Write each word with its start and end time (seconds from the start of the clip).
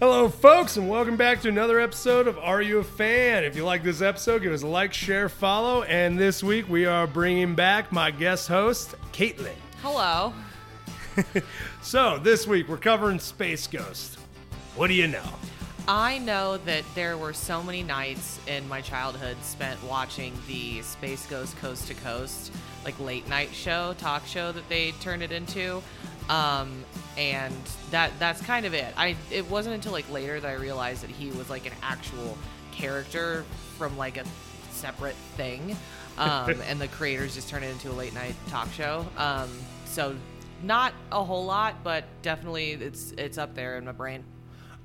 Hello, 0.00 0.30
folks, 0.30 0.78
and 0.78 0.88
welcome 0.88 1.18
back 1.18 1.42
to 1.42 1.50
another 1.50 1.78
episode 1.78 2.26
of 2.26 2.38
Are 2.38 2.62
You 2.62 2.78
a 2.78 2.84
Fan? 2.84 3.44
If 3.44 3.54
you 3.54 3.66
like 3.66 3.82
this 3.82 4.00
episode, 4.00 4.40
give 4.40 4.50
us 4.50 4.62
a 4.62 4.66
like, 4.66 4.94
share, 4.94 5.28
follow. 5.28 5.82
And 5.82 6.18
this 6.18 6.42
week 6.42 6.66
we 6.70 6.86
are 6.86 7.06
bringing 7.06 7.54
back 7.54 7.92
my 7.92 8.10
guest 8.10 8.48
host, 8.48 8.94
Caitlin. 9.12 9.52
Hello. 9.82 10.32
So, 11.82 12.18
this 12.18 12.46
week 12.46 12.66
we're 12.68 12.78
covering 12.78 13.18
Space 13.18 13.66
Ghost. 13.66 14.18
What 14.74 14.86
do 14.86 14.94
you 14.94 15.06
know? 15.06 15.28
I 15.86 16.16
know 16.16 16.56
that 16.58 16.84
there 16.94 17.18
were 17.18 17.34
so 17.34 17.62
many 17.62 17.82
nights 17.82 18.40
in 18.46 18.66
my 18.68 18.80
childhood 18.80 19.36
spent 19.42 19.82
watching 19.84 20.32
the 20.46 20.80
Space 20.80 21.26
Ghost 21.26 21.58
Coast 21.58 21.88
to 21.88 21.94
Coast, 21.94 22.52
like 22.86 22.98
late 23.00 23.28
night 23.28 23.50
show, 23.52 23.94
talk 23.98 24.24
show 24.24 24.50
that 24.52 24.66
they 24.70 24.92
turned 24.92 25.22
it 25.22 25.32
into. 25.32 25.82
Um, 26.30 26.84
and 27.16 27.54
that 27.90 28.12
that's 28.18 28.40
kind 28.42 28.66
of 28.66 28.74
it. 28.74 28.92
I 28.96 29.16
it 29.30 29.48
wasn't 29.50 29.74
until 29.74 29.92
like 29.92 30.10
later 30.10 30.40
that 30.40 30.48
I 30.48 30.54
realized 30.54 31.02
that 31.02 31.10
he 31.10 31.30
was 31.30 31.50
like 31.50 31.66
an 31.66 31.72
actual 31.82 32.36
character 32.72 33.44
from 33.76 33.96
like 33.96 34.16
a 34.16 34.24
separate 34.70 35.16
thing. 35.36 35.76
Um, 36.18 36.60
and 36.66 36.80
the 36.80 36.88
creators 36.88 37.34
just 37.34 37.48
turned 37.48 37.64
it 37.64 37.70
into 37.70 37.90
a 37.90 37.92
late 37.94 38.14
night 38.14 38.34
talk 38.48 38.70
show. 38.72 39.06
Um, 39.16 39.50
so 39.84 40.16
not 40.62 40.92
a 41.10 41.24
whole 41.24 41.44
lot, 41.44 41.82
but 41.82 42.04
definitely 42.22 42.72
it's 42.72 43.12
it's 43.12 43.38
up 43.38 43.54
there 43.54 43.78
in 43.78 43.84
my 43.84 43.92
brain. 43.92 44.24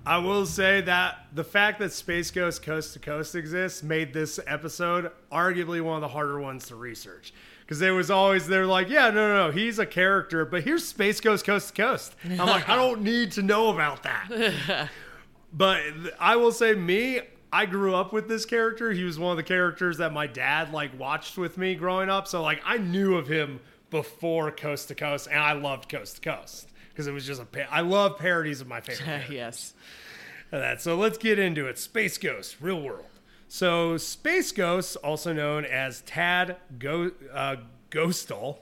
I 0.06 0.20
will 0.20 0.46
say 0.46 0.82
that 0.82 1.26
the 1.34 1.44
fact 1.44 1.80
that 1.80 1.92
Space 1.92 2.30
Ghost 2.30 2.62
Coast 2.62 2.94
to 2.94 3.00
Coast 3.00 3.34
exists 3.34 3.82
made 3.82 4.14
this 4.14 4.40
episode 4.46 5.12
arguably 5.32 5.82
one 5.82 5.96
of 5.96 6.02
the 6.02 6.08
harder 6.08 6.40
ones 6.40 6.68
to 6.68 6.76
research. 6.76 7.34
Because 7.62 7.80
there 7.80 7.96
was 7.96 8.12
always, 8.12 8.46
they're 8.46 8.68
like, 8.68 8.90
yeah, 8.90 9.10
no, 9.10 9.28
no, 9.28 9.48
no, 9.48 9.52
he's 9.52 9.80
a 9.80 9.86
character, 9.86 10.46
but 10.46 10.64
here's 10.64 10.88
Space 10.88 11.20
Ghost 11.20 11.44
Coast 11.44 11.70
to 11.70 11.82
Coast. 11.82 12.16
I'm 12.24 12.38
like, 12.38 12.70
I 12.70 12.76
don't 12.76 13.02
need 13.02 13.32
to 13.34 13.42
know 13.42 13.70
about 13.70 14.04
that. 14.04 14.90
but 15.54 15.82
I 16.20 16.36
will 16.36 16.52
say, 16.52 16.76
me, 16.76 17.22
I 17.52 17.66
grew 17.66 17.96
up 17.96 18.14
with 18.14 18.28
this 18.28 18.46
character. 18.46 18.92
He 18.92 19.04
was 19.04 19.18
one 19.18 19.32
of 19.32 19.38
the 19.38 19.44
characters 19.44 19.98
that 19.98 20.14
my 20.14 20.28
dad 20.28 20.72
like 20.72 20.98
watched 21.00 21.38
with 21.38 21.58
me 21.58 21.74
growing 21.74 22.10
up. 22.10 22.28
So 22.28 22.44
like 22.44 22.62
I 22.64 22.78
knew 22.78 23.16
of 23.16 23.28
him 23.28 23.60
before 23.90 24.52
Coast 24.52 24.90
to 24.90 24.96
Coast, 24.96 25.28
and 25.32 25.40
I 25.40 25.54
loved 25.54 25.90
Coast 25.90 26.18
to 26.18 26.22
Coast 26.22 26.70
because 26.96 27.08
it 27.08 27.12
was 27.12 27.28
just 27.28 27.42
a. 27.42 27.46
Pa- 27.46 27.68
I 27.70 27.82
love 27.82 28.18
parodies 28.18 28.62
of 28.62 28.68
my 28.68 28.80
favorite. 28.80 29.24
yes. 29.30 29.74
that. 30.50 30.82
So 30.82 30.96
let's 30.96 31.18
get 31.18 31.38
into 31.38 31.68
it. 31.68 31.78
Space 31.78 32.18
Ghost, 32.18 32.56
real 32.62 32.82
world. 32.82 33.06
So 33.50 33.98
Space 33.98 34.54
Ghost, 34.54 34.96
also 34.98 35.34
known 35.34 35.66
as 35.66 36.02
Tad 36.02 36.56
Go- 36.80 37.12
uh, 37.34 37.58
Ghostal, 37.92 38.60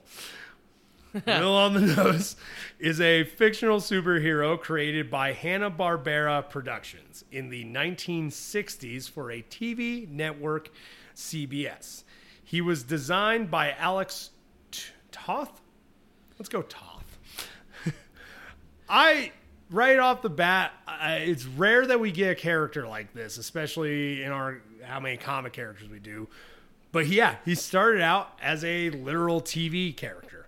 real 1.27 1.51
on 1.51 1.75
the 1.75 1.81
nose, 1.81 2.35
is 2.79 2.99
a 2.99 3.23
fictional 3.23 3.79
superhero 3.79 4.59
created 4.59 5.11
by 5.11 5.33
Hanna 5.33 5.69
Barbera 5.69 6.49
Productions 6.49 7.23
in 7.31 7.49
the 7.49 7.63
1960s 7.65 9.09
for 9.09 9.31
a 9.31 9.43
TV 9.43 10.09
network, 10.09 10.71
CBS. 11.15 12.03
He 12.43 12.61
was 12.61 12.81
designed 12.83 13.51
by 13.51 13.73
Alex 13.73 14.31
T- 14.71 14.85
Toth. 15.11 15.61
Let's 16.39 16.49
go 16.49 16.63
Toth. 16.63 16.92
I 18.93 19.31
right 19.71 19.97
off 19.97 20.21
the 20.21 20.29
bat, 20.29 20.71
I, 20.87 21.15
it's 21.15 21.45
rare 21.45 21.87
that 21.87 21.99
we 21.99 22.11
get 22.11 22.31
a 22.31 22.35
character 22.35 22.87
like 22.87 23.11
this, 23.13 23.39
especially 23.39 24.21
in 24.21 24.31
our 24.31 24.61
how 24.83 24.99
many 24.99 25.17
comic 25.17 25.53
characters 25.53 25.89
we 25.89 25.97
do. 25.99 26.27
But 26.91 27.07
yeah, 27.07 27.37
he 27.43 27.55
started 27.55 28.01
out 28.01 28.37
as 28.39 28.63
a 28.63 28.91
literal 28.91 29.41
TV 29.41 29.97
character. 29.97 30.47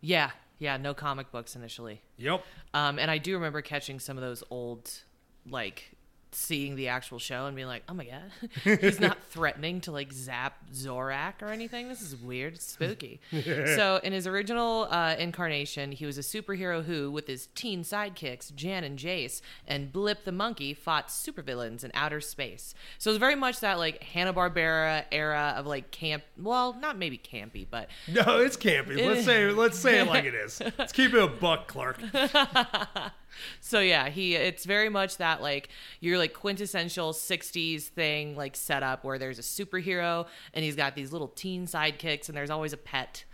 Yeah. 0.00 0.30
Yeah. 0.58 0.78
No 0.78 0.94
comic 0.94 1.30
books 1.30 1.54
initially. 1.54 2.00
Yep. 2.16 2.42
Um, 2.72 2.98
and 2.98 3.10
I 3.10 3.18
do 3.18 3.34
remember 3.34 3.60
catching 3.60 4.00
some 4.00 4.16
of 4.16 4.22
those 4.22 4.42
old, 4.48 4.90
like, 5.46 5.94
seeing 6.34 6.76
the 6.76 6.88
actual 6.88 7.18
show 7.18 7.46
and 7.46 7.54
being 7.54 7.68
like, 7.68 7.82
oh 7.88 7.94
my 7.94 8.04
god, 8.04 8.30
he's 8.80 9.00
not 9.00 9.22
threatening 9.24 9.80
to 9.82 9.92
like 9.92 10.12
zap 10.12 10.54
Zorak 10.72 11.42
or 11.42 11.48
anything. 11.48 11.88
This 11.88 12.02
is 12.02 12.16
weird, 12.16 12.54
it's 12.54 12.66
spooky. 12.66 13.20
so 13.30 14.00
in 14.02 14.12
his 14.12 14.26
original 14.26 14.88
uh, 14.90 15.14
incarnation, 15.18 15.92
he 15.92 16.06
was 16.06 16.18
a 16.18 16.22
superhero 16.22 16.84
who, 16.84 17.10
with 17.10 17.26
his 17.26 17.48
teen 17.54 17.82
sidekicks 17.82 18.54
Jan 18.54 18.84
and 18.84 18.98
Jace 18.98 19.40
and 19.66 19.92
Blip 19.92 20.24
the 20.24 20.32
monkey, 20.32 20.74
fought 20.74 21.08
supervillains 21.08 21.84
in 21.84 21.90
outer 21.94 22.20
space. 22.20 22.74
So 22.98 23.10
it 23.10 23.12
was 23.12 23.18
very 23.18 23.36
much 23.36 23.60
that 23.60 23.78
like 23.78 24.02
Hanna 24.02 24.32
Barbera 24.32 25.04
era 25.12 25.54
of 25.56 25.66
like 25.66 25.90
camp. 25.90 26.24
Well, 26.40 26.74
not 26.74 26.98
maybe 26.98 27.18
campy, 27.18 27.66
but 27.68 27.88
No, 28.08 28.40
it's 28.40 28.56
campy. 28.56 29.04
Let's 29.04 29.24
say 29.24 29.50
let's 29.50 29.78
say 29.78 30.00
it 30.00 30.06
like 30.08 30.24
it 30.24 30.34
is. 30.34 30.60
Let's 30.78 30.92
keep 30.92 31.14
it 31.14 31.22
a 31.22 31.26
buck, 31.26 31.68
Clark. 31.68 32.00
So 33.60 33.80
yeah, 33.80 34.08
he 34.08 34.34
it's 34.34 34.64
very 34.64 34.88
much 34.88 35.16
that 35.18 35.40
like 35.42 35.68
your 36.00 36.18
like 36.18 36.32
quintessential 36.34 37.12
60s 37.12 37.82
thing 37.84 38.36
like 38.36 38.56
setup 38.56 39.04
where 39.04 39.18
there's 39.18 39.38
a 39.38 39.42
superhero 39.42 40.26
and 40.54 40.64
he's 40.64 40.76
got 40.76 40.94
these 40.94 41.12
little 41.12 41.28
teen 41.28 41.66
sidekicks 41.66 42.28
and 42.28 42.36
there's 42.36 42.50
always 42.50 42.72
a 42.72 42.76
pet 42.76 43.24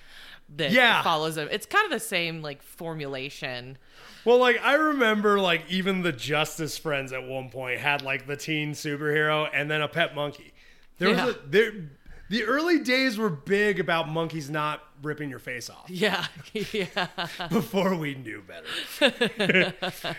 that 0.56 0.70
Yeah. 0.70 1.02
follows 1.02 1.36
him. 1.36 1.48
It's 1.50 1.66
kind 1.66 1.84
of 1.84 1.90
the 1.90 2.00
same 2.04 2.40
like 2.42 2.62
formulation. 2.62 3.78
Well, 4.24 4.38
like 4.38 4.58
I 4.62 4.74
remember, 4.74 5.38
like 5.40 5.64
even 5.68 6.02
the 6.02 6.12
Justice 6.12 6.76
Friends 6.78 7.12
at 7.12 7.26
one 7.26 7.50
point 7.50 7.78
had 7.80 8.02
like 8.02 8.26
the 8.26 8.36
teen 8.36 8.72
superhero 8.72 9.48
and 9.52 9.70
then 9.70 9.82
a 9.82 9.88
pet 9.88 10.14
monkey. 10.14 10.52
There 10.98 11.10
Yeah. 11.10 11.26
was 11.26 11.34
a, 11.34 11.38
there. 11.46 11.72
The 12.30 12.44
early 12.44 12.80
days 12.80 13.16
were 13.16 13.30
big 13.30 13.80
about 13.80 14.08
monkeys 14.10 14.50
not 14.50 14.82
ripping 15.02 15.30
your 15.30 15.38
face 15.38 15.70
off. 15.70 15.88
Yeah. 15.88 16.26
yeah. 16.52 17.08
before 17.48 17.94
we 17.94 18.14
knew 18.14 18.42
better. 18.42 19.74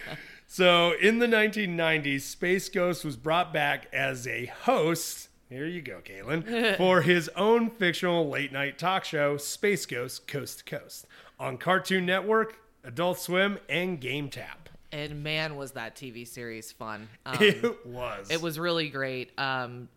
so, 0.47 0.93
in 1.01 1.19
the 1.19 1.27
1990s, 1.27 2.21
Space 2.21 2.69
Ghost 2.69 3.03
was 3.05 3.15
brought 3.15 3.53
back 3.53 3.87
as 3.93 4.27
a 4.27 4.45
host. 4.45 5.29
Here 5.49 5.65
you 5.65 5.81
go, 5.81 5.99
Caitlin, 6.03 6.77
for 6.77 7.01
his 7.01 7.27
own 7.29 7.71
fictional 7.71 8.29
late 8.29 8.51
night 8.51 8.77
talk 8.77 9.03
show, 9.03 9.37
Space 9.37 9.87
Ghost 9.87 10.27
Coast 10.27 10.59
to 10.59 10.77
Coast, 10.77 11.07
on 11.39 11.57
Cartoon 11.57 12.05
Network, 12.05 12.57
Adult 12.83 13.19
Swim, 13.19 13.57
and 13.67 13.99
Game 13.99 14.29
Tap. 14.29 14.69
And 14.91 15.23
man 15.23 15.55
was 15.55 15.71
that 15.71 15.95
TV 15.95 16.27
series 16.27 16.71
fun. 16.71 17.09
Um, 17.25 17.37
It 17.41 17.85
was. 17.85 18.29
It 18.29 18.41
was 18.41 18.59
really 18.59 18.89
great. 18.89 19.31
Um, 19.39 19.89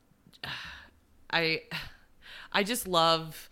I, 1.31 1.63
I 2.53 2.63
just 2.63 2.89
love. 2.89 3.51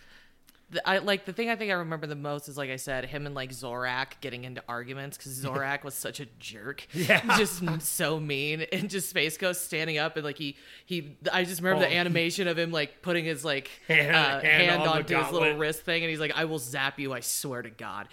The, 0.72 0.88
I 0.88 0.98
like 0.98 1.25
the 1.25 1.32
thing 1.32 1.50
I 1.50 1.56
think 1.56 1.70
I 1.72 1.75
remember 1.75 2.06
the 2.06 2.14
most 2.14 2.48
is 2.48 2.56
like 2.56 2.70
I 2.70 2.76
said, 2.76 3.04
him 3.06 3.26
and 3.26 3.34
like 3.34 3.50
Zorak 3.50 4.20
getting 4.20 4.44
into 4.44 4.62
arguments 4.69 5.16
because 5.16 5.36
Zorak 5.44 5.82
was 5.82 5.94
such 5.94 6.20
a 6.20 6.26
jerk, 6.38 6.86
Yeah. 6.94 7.20
just 7.38 7.62
so 7.82 8.20
mean, 8.20 8.60
and 8.72 8.88
just 8.88 9.10
Space 9.10 9.36
Ghost 9.36 9.64
standing 9.64 9.98
up 9.98 10.16
and 10.16 10.25
like 10.25 10.38
he 10.38 10.56
he. 10.86 11.16
I 11.32 11.42
just 11.44 11.60
remember 11.60 11.84
Oh. 11.84 11.88
the 11.88 11.94
animation 11.94 12.47
of 12.47 12.56
him 12.58 12.70
like 12.70 13.03
putting 13.03 13.25
his 13.25 13.44
like 13.44 13.69
Hand- 13.88 14.14
uh, 14.14 14.41
hand 14.41 14.47
hand, 14.70 14.82
on 14.82 14.88
onto 14.98 15.16
his 15.16 15.32
little 15.32 15.56
wrist 15.56 15.82
thing, 15.82 16.03
and 16.04 16.10
he's 16.10 16.20
like, 16.20 16.32
"I 16.36 16.44
will 16.44 16.60
zap 16.60 17.00
you, 17.00 17.12
I 17.12 17.20
swear 17.20 17.62
to 17.62 17.70
God," 17.70 18.06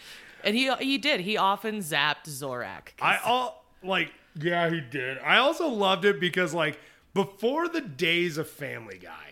and 0.44 0.56
he 0.56 0.74
he 0.78 0.98
did. 0.98 1.20
He 1.20 1.38
often 1.38 1.78
zapped 1.80 2.26
Zorak. 2.28 2.90
I 3.00 3.18
all 3.24 3.66
like 3.84 4.12
yeah 4.40 4.68
he 4.72 4.82
did. 4.82 5.20
I 5.20 5.38
also 5.38 5.68
loved 5.68 6.06
it 6.06 6.20
because 6.20 6.56
like 6.56 6.80
before 7.14 7.68
the 7.68 7.82
days 7.82 8.38
of 8.40 8.50
Family 8.50 8.98
Guy, 8.98 9.27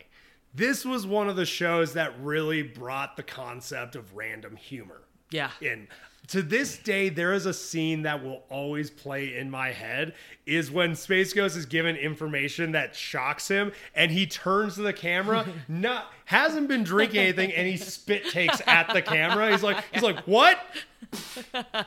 this 0.55 0.85
was 0.85 1.05
one 1.05 1.27
of 1.27 1.35
the 1.35 1.45
shows 1.45 1.93
that 1.93 2.13
really 2.21 2.63
brought 2.63 3.17
the 3.17 3.23
concept 3.23 3.95
of 3.95 4.15
random 4.15 4.55
humor 4.55 5.01
yeah, 5.31 5.51
in. 5.61 5.87
To 6.29 6.41
this 6.41 6.77
day, 6.77 7.09
there 7.09 7.33
is 7.33 7.45
a 7.45 7.53
scene 7.53 8.01
that 8.03 8.23
will 8.23 8.43
always 8.49 8.89
play 8.89 9.37
in 9.37 9.51
my 9.51 9.71
head 9.71 10.15
is 10.47 10.71
when 10.71 10.95
Space 10.95 11.33
Ghost 11.33 11.55
is 11.55 11.67
given 11.67 11.95
information 11.95 12.71
that 12.71 12.95
shocks 12.95 13.47
him 13.47 13.71
and 13.93 14.09
he 14.09 14.25
turns 14.25 14.75
to 14.75 14.81
the 14.81 14.93
camera, 14.93 15.45
not 15.67 16.11
hasn't 16.25 16.67
been 16.67 16.83
drinking 16.83 17.19
anything, 17.19 17.51
and 17.51 17.67
he 17.67 17.77
spit 17.77 18.27
takes 18.29 18.59
at 18.65 18.91
the 18.91 19.03
camera. 19.03 19.51
He's 19.51 19.61
like, 19.61 19.83
he's 19.93 20.01
like, 20.01 20.19
what? 20.21 20.57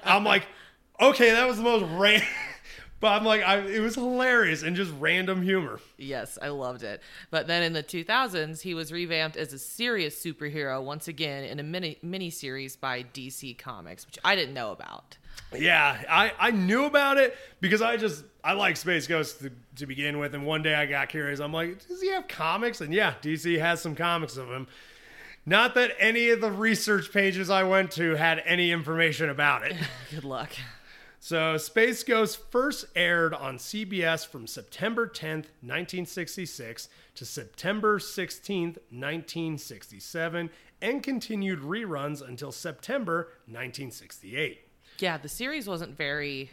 I'm 0.05 0.23
like, 0.23 0.47
okay, 1.01 1.33
that 1.33 1.49
was 1.49 1.57
the 1.57 1.65
most 1.65 1.85
random. 1.99 2.29
But 3.01 3.13
I'm 3.13 3.25
like, 3.25 3.43
I, 3.43 3.59
it 3.59 3.81
was 3.81 3.95
hilarious 3.95 4.63
and 4.63 4.75
just 4.75 4.93
random 4.99 5.43
humor. 5.43 5.79
Yes, 5.97 6.37
I 6.43 6.49
loved 6.49 6.83
it. 6.83 7.01
But 7.31 7.47
then 7.47 7.63
in 7.63 7.73
the 7.73 7.83
2000s, 7.83 8.63
he 8.63 8.75
was 8.75 8.93
revamped 8.93 9.37
as 9.37 9.53
a 9.53 9.59
serious 9.59 10.21
superhero 10.21 10.83
once 10.83 11.07
again 11.07 11.45
in 11.45 11.61
a 11.61 11.63
mini 11.63 11.99
mini 12.03 12.31
series 12.31 12.75
by 12.75 13.05
DC 13.05 13.57
Comics, 13.59 14.05
which 14.05 14.19
I 14.25 14.35
didn't 14.35 14.55
know 14.55 14.73
about. 14.73 15.17
Yeah, 15.57 16.03
I, 16.11 16.33
I 16.39 16.51
knew 16.51 16.85
about 16.85 17.19
it 17.19 17.37
because 17.61 17.81
I 17.81 17.97
just 17.97 18.25
I 18.43 18.53
like 18.53 18.77
Space 18.77 19.07
Ghost 19.07 19.41
to, 19.41 19.53
to 19.77 19.87
begin 19.87 20.19
with, 20.19 20.35
and 20.35 20.45
one 20.45 20.63
day 20.63 20.75
I 20.75 20.87
got 20.87 21.09
curious. 21.09 21.39
I'm 21.39 21.53
like, 21.53 21.87
does 21.87 22.03
he 22.03 22.11
have 22.11 22.27
comics? 22.27 22.81
And 22.81 22.93
yeah, 22.93 23.15
DC 23.23 23.59
has 23.61 23.81
some 23.81 23.95
comics 23.95 24.37
of 24.37 24.49
him. 24.49 24.67
Not 25.47 25.75
that 25.77 25.93
any 25.99 26.29
of 26.31 26.41
the 26.41 26.51
research 26.51 27.13
pages 27.13 27.49
I 27.49 27.63
went 27.63 27.93
to 27.93 28.17
had 28.17 28.43
any 28.45 28.71
information 28.71 29.31
about 29.31 29.63
it. 29.65 29.77
Good 30.11 30.25
luck. 30.25 30.51
So, 31.21 31.57
Space 31.57 32.05
Ghost 32.05 32.39
first 32.51 32.87
aired 32.95 33.35
on 33.35 33.59
CBS 33.59 34.27
from 34.27 34.47
September 34.47 35.07
10th, 35.09 35.51
1966 35.61 36.89
to 37.17 37.25
September 37.25 37.99
16th, 37.99 38.79
1967, 38.91 40.51
and 40.81 41.03
continued 41.03 41.61
reruns 41.61 42.27
until 42.27 42.53
September 42.53 43.33
1968. 43.47 44.61
Yeah, 45.01 45.19
the 45.19 45.29
series 45.29 45.69
wasn't 45.69 45.97
very 45.97 46.51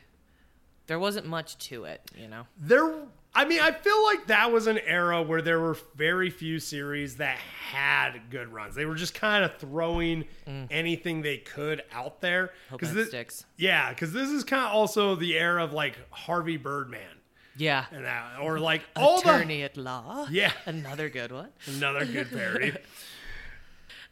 there 0.88 1.00
wasn't 1.00 1.25
much 1.25 1.57
to 1.69 1.85
it, 1.85 2.01
you 2.15 2.27
know. 2.27 2.45
there 2.59 2.94
I 3.35 3.43
mean, 3.43 3.59
I 3.59 3.71
feel 3.71 4.01
like 4.05 4.27
that 4.27 4.51
was 4.51 4.65
an 4.67 4.79
era 4.79 5.21
where 5.21 5.41
there 5.41 5.59
were 5.59 5.77
very 5.95 6.29
few 6.29 6.57
series 6.59 7.17
that 7.17 7.37
had 7.37 8.29
good 8.29 8.47
runs. 8.47 8.75
They 8.75 8.85
were 8.85 8.95
just 8.95 9.13
kind 9.13 9.43
of 9.43 9.57
throwing 9.57 10.23
mm. 10.47 10.67
anything 10.71 11.21
they 11.21 11.39
could 11.39 11.83
out 11.91 12.21
there. 12.21 12.53
It 12.71 12.79
this, 12.79 13.09
sticks. 13.09 13.45
Yeah, 13.57 13.89
because 13.89 14.13
this 14.13 14.29
is 14.29 14.45
kind 14.45 14.63
of 14.63 14.71
also 14.71 15.15
the 15.15 15.37
era 15.37 15.63
of 15.65 15.73
like 15.73 15.97
Harvey 16.11 16.55
Birdman 16.55 17.01
Yeah. 17.57 17.85
and 17.91 18.05
that, 18.05 18.39
or 18.41 18.57
like 18.57 18.83
all 18.95 19.21
the 19.21 19.29
Attorney 19.29 19.63
at 19.63 19.75
Law. 19.75 20.27
Yeah. 20.31 20.53
Another 20.65 21.09
good 21.09 21.33
one. 21.33 21.49
another 21.67 22.05
good 22.05 22.31
parody. 22.31 22.71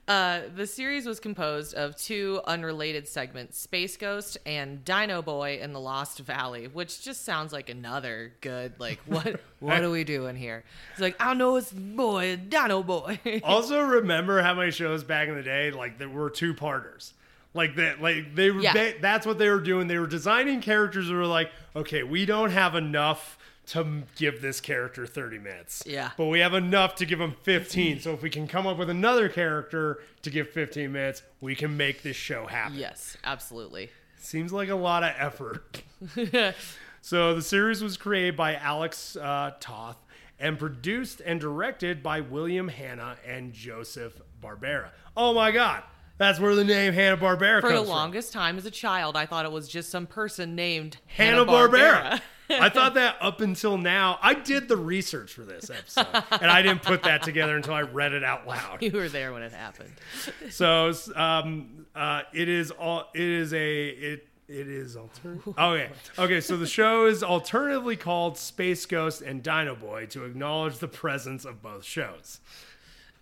Uh, 0.06 0.42
the 0.54 0.68
series 0.68 1.06
was 1.06 1.22
composed 1.22 1.74
of 1.76 1.96
two 1.96 2.42
unrelated 2.46 3.08
segments 3.08 3.58
Space 3.58 3.96
Ghost 3.96 4.38
and 4.46 4.84
Dino 4.84 5.22
Boy 5.22 5.60
in 5.62 5.72
the 5.72 5.80
Lost 5.80 6.20
Valley, 6.20 6.68
which 6.68 7.02
just 7.02 7.24
sounds 7.24 7.54
like 7.54 7.70
another 7.70 8.34
good, 8.42 8.74
like, 8.80 9.00
what 9.06 9.40
what 9.62 9.82
are 9.82 9.90
we 9.90 10.04
doing 10.04 10.36
here? 10.36 10.66
It's 10.92 11.00
like, 11.00 11.16
I 11.22 11.34
know 11.34 11.56
it's 11.56 11.72
boy, 11.72 12.36
Dino 12.36 12.84
Boy. 12.84 13.18
also, 13.46 13.80
remember 13.80 14.42
how 14.42 14.54
many 14.54 14.72
shows 14.72 15.06
back 15.06 15.30
in 15.30 15.36
the 15.36 15.44
day 15.44 15.72
like 15.72 15.98
there 15.98 16.10
were 16.10 16.30
two 16.30 16.54
parters. 16.54 17.14
Like 17.54 17.76
that, 17.76 18.02
like 18.02 18.36
they 18.36 18.52
were. 18.52 18.62
Yeah. 18.62 18.74
They, 18.74 18.96
that's 19.00 19.26
what 19.26 19.38
they 19.38 19.48
were 19.50 19.62
doing. 19.62 19.88
They 19.88 20.00
were 20.00 20.08
designing 20.08 20.60
characters 20.60 21.08
that 21.08 21.14
were 21.14 21.28
like, 21.28 21.52
okay, 21.76 22.04
we 22.04 22.26
don't 22.26 22.50
have 22.50 22.76
enough 22.76 23.38
to 23.68 24.04
give 24.16 24.42
this 24.42 24.60
character 24.60 25.06
thirty 25.06 25.40
minutes. 25.40 25.84
Yeah. 25.86 26.12
but 26.18 26.26
we 26.26 26.40
have 26.40 26.54
enough 26.54 26.96
to 26.96 27.06
give 27.06 27.20
him 27.22 27.36
fifteen. 27.44 28.00
so 28.00 28.14
if 28.14 28.22
we 28.22 28.30
can 28.30 28.48
come 28.48 28.68
up 28.68 28.78
with 28.78 28.90
another 28.90 29.30
character 29.30 30.00
to 30.22 30.30
give 30.30 30.50
fifteen 30.50 30.92
minutes, 30.92 31.24
we 31.42 31.56
can 31.56 31.78
make 31.78 32.04
this 32.04 32.16
show 32.18 32.46
happen. 32.48 32.78
yes, 32.78 33.18
absolutely. 33.24 33.90
Seems 34.18 34.54
like 34.54 34.70
a 34.70 34.76
lot 34.76 35.04
of 35.04 35.14
effort. 35.18 35.84
so 37.02 37.36
the 37.36 37.42
series 37.42 37.82
was 37.84 37.98
created 37.98 38.38
by 38.38 38.56
Alex 38.56 39.16
uh, 39.18 39.52
Toth 39.60 39.98
and 40.40 40.58
produced 40.58 41.22
and 41.26 41.40
directed 41.40 42.02
by 42.04 42.22
William 42.22 42.68
Hanna 42.68 43.18
and 43.26 43.54
Joseph 43.54 44.22
Barbera. 44.42 44.90
Oh 45.16 45.34
my 45.34 45.52
God, 45.52 45.84
that's 46.18 46.40
where 46.40 46.56
the 46.56 46.64
name 46.64 46.94
Hanna 46.94 47.18
Barbera 47.18 47.62
came 47.62 47.62
from. 47.62 47.70
For 47.70 47.76
the 47.76 47.82
from. 47.82 47.90
longest 47.90 48.34
time 48.34 48.58
as 48.58 48.66
a 48.66 48.72
child, 48.72 49.16
I 49.18 49.26
thought 49.26 49.46
it 49.46 49.52
was 49.52 49.68
just 49.68 49.90
some 49.90 50.06
person 50.08 50.56
named 50.56 50.98
Hanna 51.08 51.46
Barbera. 51.46 52.22
I 52.50 52.70
thought 52.74 52.94
that 52.96 53.16
up 53.20 53.42
until 53.42 53.78
now. 53.78 54.20
I 54.22 54.34
did 54.34 54.68
the 54.68 54.78
research 54.78 55.34
for 55.34 55.42
this 55.44 55.70
episode, 55.70 56.06
and 56.32 56.52
I 56.52 56.62
didn't 56.62 56.84
put 56.84 57.04
that 57.04 57.24
together 57.24 57.56
until 57.56 57.74
I 57.74 57.82
read 57.82 58.14
it 58.14 58.24
out 58.24 58.46
loud. 58.48 58.82
you 58.84 58.92
were 58.92 59.10
there 59.10 59.34
when 59.34 59.42
it 59.44 59.54
happened. 59.54 59.92
So 60.50 60.94
um, 61.16 61.86
uh, 61.96 62.24
it 62.34 62.48
is 62.50 62.70
all. 62.72 63.10
It 63.14 63.22
is 63.22 63.54
a 63.54 63.88
it. 63.88 64.28
It 64.50 64.68
is 64.68 64.96
alternative. 64.98 65.58
Okay, 65.58 65.90
okay. 66.20 66.42
So 66.42 66.58
the 66.58 66.68
show 66.68 67.06
is 67.08 67.24
alternatively 67.24 67.96
called 67.96 68.38
Space 68.38 68.86
Ghost 68.86 69.22
and 69.22 69.42
Dino 69.42 69.74
Boy 69.74 70.06
to 70.08 70.26
acknowledge 70.26 70.78
the 70.78 70.88
presence 70.90 71.46
of 71.46 71.62
both 71.64 71.86
shows. 71.86 72.40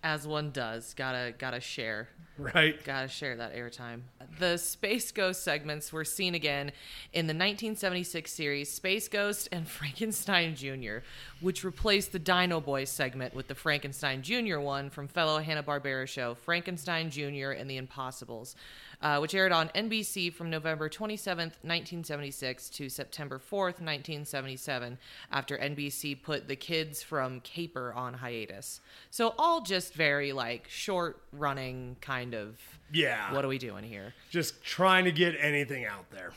As 0.02 0.26
one 0.26 0.50
does, 0.50 0.94
gotta 0.94 1.32
gotta 1.38 1.60
share. 1.60 2.08
Right. 2.38 2.82
Gotta 2.82 3.08
share 3.08 3.36
that 3.36 3.54
airtime. 3.54 4.00
The 4.38 4.56
Space 4.56 5.12
Ghost 5.12 5.42
segments 5.42 5.92
were 5.92 6.04
seen 6.04 6.34
again 6.34 6.72
in 7.12 7.26
the 7.26 7.34
1976 7.34 8.32
series 8.32 8.72
Space 8.72 9.06
Ghost 9.08 9.48
and 9.52 9.68
Frankenstein 9.68 10.54
Jr., 10.54 10.98
which 11.40 11.62
replaced 11.62 12.12
the 12.12 12.18
Dino 12.18 12.60
Boy 12.60 12.84
segment 12.84 13.34
with 13.34 13.48
the 13.48 13.54
Frankenstein 13.54 14.22
Jr. 14.22 14.60
one 14.60 14.88
from 14.88 15.08
fellow 15.08 15.40
Hanna-Barbera 15.40 16.08
show 16.08 16.34
Frankenstein 16.34 17.10
Jr. 17.10 17.50
and 17.50 17.68
the 17.68 17.76
Impossibles, 17.76 18.56
uh, 19.02 19.18
which 19.18 19.34
aired 19.34 19.52
on 19.52 19.68
NBC 19.70 20.32
from 20.32 20.48
November 20.48 20.88
27th, 20.88 21.58
1976 21.62 22.70
to 22.70 22.88
September 22.88 23.38
4th, 23.38 23.80
1977, 23.80 24.98
after 25.30 25.58
NBC 25.58 26.22
put 26.22 26.48
the 26.48 26.56
kids 26.56 27.02
from 27.02 27.40
Caper 27.40 27.92
on 27.92 28.14
hiatus. 28.14 28.80
So 29.10 29.34
all 29.38 29.60
just 29.60 29.92
very 29.92 30.32
like 30.32 30.68
short 30.68 31.20
running 31.32 31.96
kind 32.00 32.21
of 32.34 32.58
Yeah. 32.92 33.32
what 33.34 33.44
are 33.44 33.48
we 33.48 33.58
doing 33.58 33.84
here? 33.84 34.14
just 34.30 34.62
trying 34.64 35.04
to 35.04 35.12
get 35.12 35.34
anything 35.40 35.84
out 35.84 36.10
there. 36.10 36.32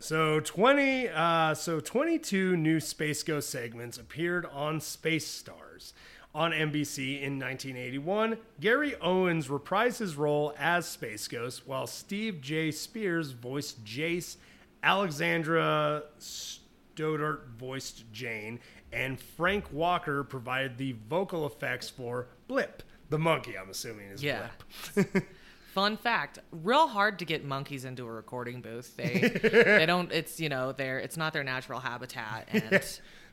So 0.00 0.38
twenty, 0.40 1.08
uh, 1.08 1.54
so 1.54 1.80
twenty-two 1.80 2.56
new 2.56 2.78
Space 2.80 3.22
Ghost 3.22 3.50
segments 3.50 3.98
appeared 3.98 4.46
on 4.46 4.80
Space 4.80 5.26
Stars 5.26 5.92
on 6.34 6.52
NBC 6.52 7.16
in 7.20 7.38
1981. 7.38 8.38
Gary 8.60 8.94
Owens 9.00 9.48
reprised 9.48 9.98
his 9.98 10.14
role 10.14 10.54
as 10.56 10.86
Space 10.86 11.26
Ghost, 11.26 11.66
while 11.66 11.86
Steve 11.88 12.40
J. 12.40 12.70
Spears 12.70 13.32
voiced 13.32 13.82
Jace, 13.84 14.36
Alexandra 14.84 16.04
Stoddart 16.18 17.48
voiced 17.58 18.04
Jane, 18.12 18.60
and 18.92 19.18
Frank 19.18 19.72
Welker 19.74 20.28
provided 20.28 20.76
the 20.78 20.94
vocal 21.08 21.44
effects 21.44 21.88
for 21.88 22.28
Blip, 22.46 22.82
the 23.10 23.18
monkey. 23.18 23.56
I'm 23.58 23.70
assuming 23.70 24.08
is 24.08 24.22
Yeah. 24.22 24.48
Blip. 24.94 25.24
Fun 25.78 25.96
fact: 25.96 26.40
real 26.50 26.88
hard 26.88 27.20
to 27.20 27.24
get 27.24 27.44
monkeys 27.44 27.84
into 27.84 28.04
a 28.04 28.10
recording 28.10 28.60
booth. 28.60 28.96
They 28.96 29.28
they 29.76 29.86
don't. 29.86 30.10
It's 30.10 30.40
you 30.40 30.48
know 30.48 30.72
they're 30.72 30.98
it's 30.98 31.16
not 31.16 31.32
their 31.32 31.44
natural 31.44 31.78
habitat, 31.78 32.48
and 32.50 32.82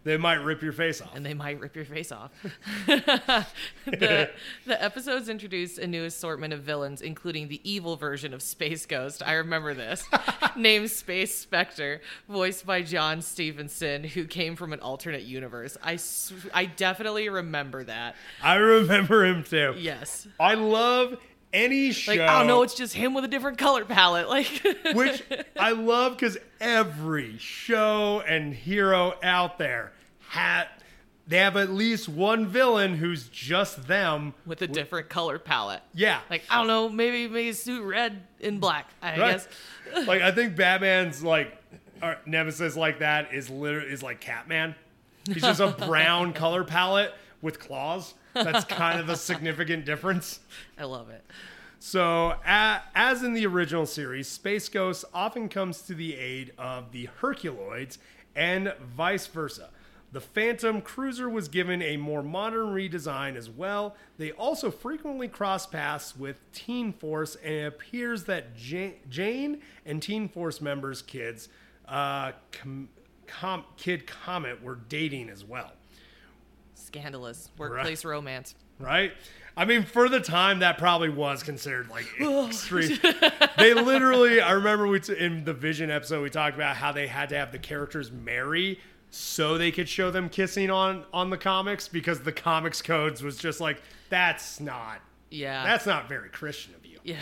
They 0.04 0.18
might 0.18 0.36
rip 0.36 0.62
your 0.62 0.72
face 0.72 1.02
off. 1.02 1.16
and 1.16 1.26
they 1.26 1.34
might 1.34 1.60
rip 1.60 1.76
your 1.76 1.86
face 1.86 2.12
off. 2.12 2.32
the 2.86 4.30
the 4.68 4.84
episodes 4.84 5.28
introduced 5.28 5.80
a 5.80 5.88
new 5.88 6.04
assortment 6.04 6.54
of 6.54 6.62
villains, 6.62 7.02
including 7.02 7.48
the 7.48 7.60
evil 7.68 7.96
version 7.96 8.32
of 8.32 8.44
Space 8.44 8.86
Ghost. 8.86 9.24
I 9.26 9.34
remember 9.34 9.74
this, 9.74 10.08
named 10.56 10.92
Space 10.92 11.36
Spectre, 11.36 12.02
voiced 12.30 12.68
by 12.68 12.84
John 12.84 13.24
Stephenson, 13.24 14.04
who 14.04 14.26
came 14.26 14.56
from 14.56 14.72
an 14.72 14.82
alternate 14.82 15.24
universe. 15.24 15.76
i 15.82 15.98
i 16.54 16.66
definitely 16.66 17.28
remember 17.28 17.84
that. 17.86 18.16
I 18.44 18.58
remember 18.58 19.26
him 19.26 19.44
too. 19.44 19.74
Yes. 19.80 20.28
I 20.40 20.54
love 20.54 21.18
any 21.54 21.92
show. 21.92 22.12
Like, 22.14 22.22
oh 22.22 22.46
no, 22.46 22.62
it's 22.64 22.76
just 22.76 22.94
him 22.94 23.14
with 23.14 23.26
a 23.26 23.28
different 23.28 23.58
color 23.58 23.86
palette. 23.86 24.28
Like, 24.30 24.48
which 24.94 25.24
I 25.58 25.72
love 25.72 26.14
because 26.14 26.38
every 26.60 27.38
show 27.38 28.22
and 28.28 28.54
hero 28.54 29.14
out 29.24 29.58
there 29.58 29.94
had 30.30 30.68
they 31.28 31.38
have 31.38 31.58
at 31.58 31.72
least 31.72 32.08
one 32.08 32.48
villain 32.48 32.96
who's 32.96 33.28
just 33.30 33.88
them. 33.88 34.34
with 34.46 34.62
a 34.62 34.68
different 34.68 35.10
color 35.10 35.40
palette. 35.40 35.82
Yeah, 35.94 36.20
Like, 36.30 36.44
I 36.50 36.58
don't 36.58 36.68
know, 36.68 36.88
maybe 36.90 37.28
maybe 37.28 37.54
suit 37.54 37.84
red 37.84 38.22
and 38.42 38.62
black, 38.62 38.90
I 39.02 39.18
right. 39.18 39.32
guess. 39.32 39.48
like 40.08 40.22
I 40.22 40.32
think 40.32 40.56
Batman's 40.58 41.24
like 41.24 41.58
or 42.02 42.18
nemesis 42.26 42.76
like 42.76 43.00
that 43.00 43.34
is 43.34 43.50
literally 43.50 43.90
is 43.90 44.04
like 44.04 44.20
Catman. 44.20 44.76
He's 45.28 45.42
just 45.42 45.60
a 45.60 45.70
brown 45.70 46.34
color 46.34 46.64
palette 46.64 47.12
with 47.46 47.60
claws. 47.60 48.16
That's 48.34 48.66
kind 48.66 49.00
of 49.00 49.08
the 49.08 49.16
significant 49.16 49.86
difference. 49.86 50.42
I 50.78 50.84
love 50.84 51.10
it. 51.10 51.24
So, 51.80 52.34
as 52.44 53.22
in 53.22 53.34
the 53.34 53.46
original 53.46 53.86
series, 53.86 54.28
Space 54.28 54.68
Ghost 54.68 55.06
often 55.14 55.48
comes 55.48 55.84
to 55.84 55.94
the 55.94 56.16
aid 56.16 56.52
of 56.58 56.92
the 56.92 57.08
Herculoids 57.22 58.00
and 58.36 58.74
vice 58.98 59.28
versa. 59.28 59.70
The 60.12 60.22
Phantom 60.22 60.82
Cruiser 60.82 61.30
was 61.30 61.48
given 61.48 61.82
a 61.82 61.98
more 61.98 62.24
modern 62.24 62.68
redesign 62.68 63.36
as 63.36 63.50
well. 63.50 63.96
They 64.18 64.32
also 64.32 64.72
frequently 64.72 65.28
cross 65.28 65.68
paths 65.68 66.18
with 66.18 66.40
Teen 66.52 66.94
Force, 66.94 67.36
and 67.36 67.54
it 67.54 67.68
appears 67.68 68.24
that 68.24 68.56
Jane 68.56 69.62
and 69.86 70.02
Teen 70.02 70.28
Force 70.30 70.62
members' 70.62 71.02
kids, 71.04 71.50
uh, 71.88 72.32
com- 72.52 72.90
com- 73.28 73.66
Kid 73.78 74.08
Comet, 74.08 74.64
were 74.64 74.80
dating 74.90 75.30
as 75.30 75.44
well 75.44 75.74
Scandalous 76.86 77.50
workplace 77.58 78.06
romance. 78.06 78.56
right? 78.80 79.12
I 79.58 79.64
mean, 79.66 79.84
for 79.84 80.10
the 80.10 80.20
time, 80.20 80.60
that 80.60 80.78
probably 80.78 81.08
was 81.10 81.42
considered 81.42 81.90
like 81.90 82.06
extreme. 82.20 82.98
they 83.58 83.74
literally, 83.74 84.42
I 84.42 84.52
remember 84.52 84.86
we 84.88 85.00
t- 85.00 85.18
in 85.18 85.46
the 85.46 85.54
Vision 85.54 85.90
episode 85.90 86.22
we 86.24 86.30
talked 86.30 86.56
about 86.56 86.76
how 86.76 86.92
they 86.92 87.08
had 87.08 87.30
to 87.30 87.38
have 87.38 87.52
the 87.54 87.60
characters 87.60 88.12
marry 88.12 88.80
so 89.12 89.58
they 89.58 89.72
could 89.72 89.88
show 89.88 90.12
them 90.12 90.28
kissing 90.28 90.70
on 90.70 91.06
on 91.14 91.30
the 91.30 91.38
comics 91.38 91.88
because 91.88 92.20
the 92.22 92.34
comics 92.34 92.82
codes 92.82 93.22
was 93.24 93.38
just 93.38 93.62
like 93.62 93.82
that's 94.10 94.60
not 94.60 95.00
Yeah. 95.32 95.64
that's 95.64 95.86
not 95.86 96.10
very 96.10 96.28
Christian 96.30 96.74
of 96.76 96.86
you. 96.86 97.00
yeah. 97.04 97.16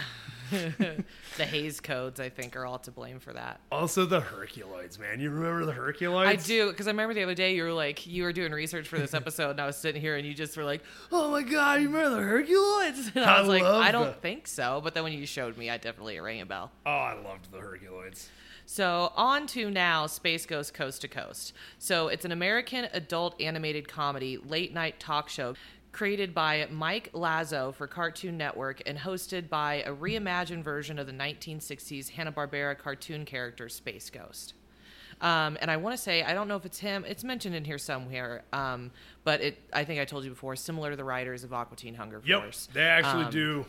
the 1.37 1.45
Hays 1.45 1.79
codes, 1.79 2.19
I 2.19 2.29
think, 2.29 2.55
are 2.55 2.65
all 2.65 2.79
to 2.79 2.91
blame 2.91 3.19
for 3.19 3.33
that. 3.33 3.59
Also, 3.71 4.05
the 4.05 4.21
Herculoids, 4.21 4.99
man. 4.99 5.19
You 5.19 5.29
remember 5.29 5.65
the 5.65 5.73
Herculoids? 5.73 6.27
I 6.27 6.35
do, 6.35 6.69
because 6.69 6.87
I 6.87 6.91
remember 6.91 7.13
the 7.13 7.23
other 7.23 7.35
day 7.35 7.55
you 7.55 7.63
were 7.63 7.73
like, 7.73 8.05
you 8.05 8.23
were 8.23 8.33
doing 8.33 8.51
research 8.51 8.87
for 8.87 8.99
this 8.99 9.13
episode, 9.13 9.51
and 9.51 9.61
I 9.61 9.65
was 9.65 9.77
sitting 9.77 10.01
here, 10.01 10.15
and 10.15 10.25
you 10.27 10.33
just 10.33 10.55
were 10.57 10.63
like, 10.63 10.83
"Oh 11.11 11.31
my 11.31 11.41
god, 11.41 11.81
you 11.81 11.89
remember 11.89 12.17
the 12.17 12.21
Herculoids?" 12.27 13.11
And 13.15 13.25
I 13.25 13.37
I 13.37 13.39
was 13.39 13.49
like, 13.49 13.63
"I 13.63 13.91
don't 13.91 14.07
the- 14.07 14.13
think 14.13 14.47
so," 14.47 14.81
but 14.83 14.93
then 14.93 15.03
when 15.03 15.13
you 15.13 15.25
showed 15.25 15.57
me, 15.57 15.69
I 15.69 15.77
definitely 15.77 16.19
rang 16.19 16.41
a 16.41 16.45
bell. 16.45 16.71
Oh, 16.85 16.89
I 16.91 17.13
loved 17.13 17.51
the 17.51 17.57
Herculoids. 17.59 18.27
So, 18.65 19.11
on 19.17 19.45
to 19.47 19.69
now 19.69 20.07
Space 20.07 20.45
Ghost 20.45 20.73
Coast 20.73 21.01
to 21.01 21.07
Coast. 21.09 21.51
So, 21.79 22.07
it's 22.07 22.23
an 22.23 22.31
American 22.31 22.87
adult 22.93 23.39
animated 23.41 23.87
comedy 23.89 24.37
late 24.37 24.73
night 24.73 24.99
talk 25.01 25.27
show 25.27 25.55
created 25.93 26.33
by 26.33 26.67
Mike 26.71 27.11
Lazzo 27.13 27.73
for 27.73 27.87
Cartoon 27.87 28.35
Network 28.37 28.81
and 28.85 28.97
hosted 28.97 29.47
by 29.47 29.75
a 29.83 29.91
reimagined 29.93 30.63
version 30.63 30.99
of 30.99 31.07
the 31.07 31.13
1960s 31.13 32.09
Hanna-Barbera 32.09 32.77
cartoon 32.77 33.23
character 33.23 33.69
Space 33.69 34.09
Ghost. 34.09 34.55
Um, 35.21 35.57
and 35.61 35.71
I 35.71 35.77
want 35.77 35.95
to 35.95 36.01
say 36.01 36.23
I 36.23 36.33
don't 36.33 36.47
know 36.49 36.57
if 36.57 36.65
it's 36.65 36.79
him. 36.79 37.05
It's 37.07 37.23
mentioned 37.23 37.55
in 37.55 37.63
here 37.63 37.77
somewhere. 37.77 38.43
Um, 38.51 38.91
but 39.23 39.39
it 39.39 39.57
I 39.71 39.85
think 39.85 40.01
I 40.01 40.05
told 40.05 40.23
you 40.25 40.31
before, 40.31 40.55
similar 40.57 40.89
to 40.89 40.95
the 40.97 41.03
writers 41.05 41.43
of 41.45 41.53
Aqua 41.53 41.77
Teen 41.77 41.93
Hunger 41.93 42.21
Yep, 42.25 42.41
Force. 42.41 42.67
they 42.73 42.81
actually 42.81 43.25
Um, 43.25 43.31
do. 43.31 43.65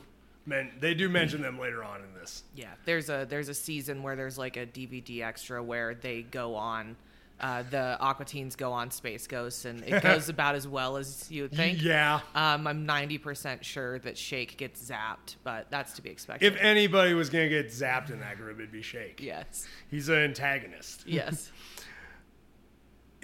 Men, 0.46 0.72
they 0.80 0.92
do 0.92 1.08
mention 1.08 1.40
them 1.40 1.58
later 1.58 1.82
on 1.84 2.00
in 2.02 2.12
this. 2.20 2.42
Yeah, 2.56 2.68
there's 2.84 3.08
a 3.08 3.26
there's 3.28 3.48
a 3.48 3.54
season 3.54 4.02
where 4.02 4.16
there's 4.16 4.36
like 4.36 4.56
a 4.56 4.66
DVD 4.66 5.22
extra 5.22 5.62
where 5.62 5.94
they 5.94 6.22
go 6.22 6.54
on. 6.56 6.96
Uh, 7.40 7.64
the 7.68 7.98
Aqua 8.00 8.24
Teens 8.24 8.54
go 8.54 8.72
on 8.72 8.90
Space 8.90 9.26
Ghost, 9.26 9.64
and 9.64 9.82
it 9.82 10.02
goes 10.04 10.28
about 10.28 10.54
as 10.54 10.68
well 10.68 10.96
as 10.96 11.30
you 11.30 11.42
would 11.42 11.52
think. 11.52 11.82
Yeah. 11.82 12.20
Um, 12.34 12.66
I'm 12.66 12.86
90% 12.86 13.62
sure 13.62 13.98
that 14.00 14.16
Shake 14.16 14.56
gets 14.56 14.88
zapped, 14.88 15.36
but 15.42 15.66
that's 15.70 15.94
to 15.94 16.02
be 16.02 16.10
expected. 16.10 16.52
If 16.52 16.60
anybody 16.60 17.12
was 17.14 17.30
gonna 17.30 17.48
get 17.48 17.68
zapped 17.68 18.10
in 18.10 18.20
that 18.20 18.36
group, 18.36 18.58
it'd 18.58 18.70
be 18.72 18.82
Shake. 18.82 19.20
yes. 19.20 19.66
He's 19.90 20.08
an 20.08 20.16
antagonist. 20.16 21.06
Yes. 21.06 21.50